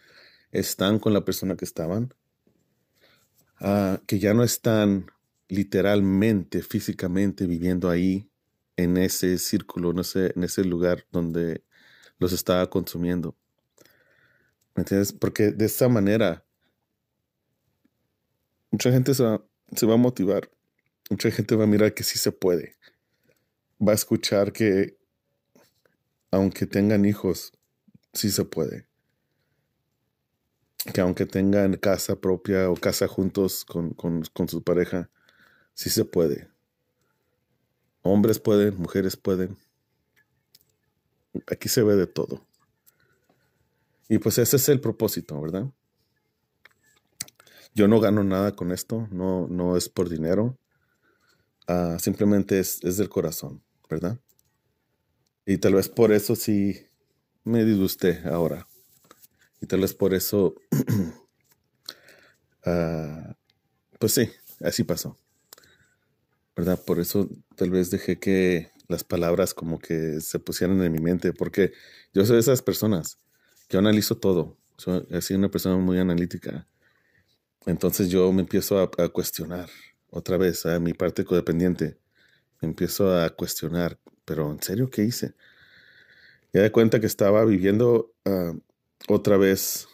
[0.51, 2.13] están con la persona que estaban,
[3.61, 5.07] uh, que ya no están
[5.47, 8.29] literalmente, físicamente viviendo ahí,
[8.77, 11.63] en ese círculo, en ese, en ese lugar donde
[12.19, 13.35] los estaba consumiendo.
[14.75, 15.13] ¿Me entiendes?
[15.13, 16.45] Porque de esta manera,
[18.71, 20.51] mucha gente se va, a motivar,
[21.09, 22.75] mucha gente va a mirar que sí se puede,
[23.79, 24.97] va a escuchar que
[26.29, 27.53] aunque tengan hijos,
[28.13, 28.85] sí se puede.
[30.93, 35.09] Que aunque tengan casa propia o casa juntos con, con, con su pareja,
[35.73, 36.49] sí se puede.
[38.01, 39.57] Hombres pueden, mujeres pueden.
[41.47, 42.45] Aquí se ve de todo.
[44.07, 45.71] Y pues ese es el propósito, ¿verdad?
[47.73, 50.57] Yo no gano nada con esto, no, no es por dinero,
[51.67, 54.19] ah, simplemente es, es, del corazón, ¿verdad?
[55.45, 56.87] Y tal vez por eso sí
[57.43, 58.67] me disgusté ahora.
[59.59, 60.55] Y tal vez por eso,
[62.65, 63.33] uh,
[63.99, 64.29] pues sí,
[64.61, 65.17] así pasó.
[66.55, 66.81] ¿Verdad?
[66.85, 71.33] Por eso tal vez dejé que las palabras como que se pusieran en mi mente,
[71.33, 71.73] porque
[72.13, 73.19] yo soy de esas personas
[73.69, 74.57] yo analizo todo.
[74.77, 76.67] Soy así una persona muy analítica.
[77.65, 79.69] Entonces yo me empiezo a, cuestionar
[80.09, 81.97] otra vez a mi parte codependiente.
[82.61, 85.33] Me empiezo a cuestionar, pero ¿en serio qué hice?
[86.53, 88.53] Ya de cuenta que estaba viviendo ah,
[89.07, 89.87] otra vez,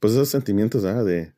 [0.00, 1.32] pues esos sentimientos de,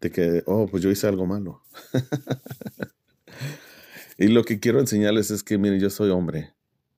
[0.00, 1.62] de que, oh, pues yo hice algo malo.
[4.18, 6.54] y lo que quiero enseñarles es que, miren, yo soy hombre,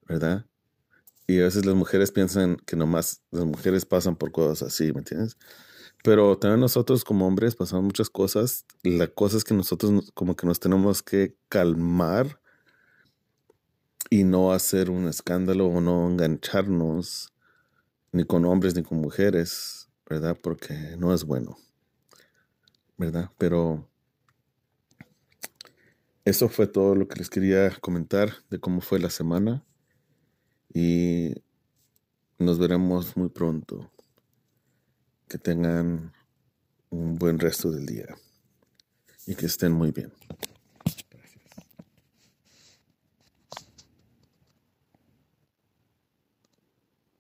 [0.07, 0.47] ¿verdad?
[1.27, 5.01] Y a veces las mujeres piensan que nomás las mujeres pasan por cosas así, ¿me
[5.01, 5.36] entiendes?
[6.05, 8.65] Pero también nosotros como hombres pasamos muchas cosas.
[8.85, 12.40] La cosa es que nosotros como que nos tenemos que calmar
[14.09, 17.32] y no hacer un escándalo o no engancharnos
[18.12, 20.39] ni con hombres ni con mujeres, ¿verdad?
[20.40, 21.59] Porque no es bueno,
[22.97, 23.31] ¿verdad?
[23.36, 23.90] Pero
[26.24, 29.66] eso fue todo lo que les quería comentar de cómo fue la semana
[30.78, 31.32] y
[32.39, 33.90] nos veremos muy pronto.
[35.27, 36.12] Que tengan
[36.90, 38.15] un buen resto del día
[39.27, 40.12] y que estén muy bien.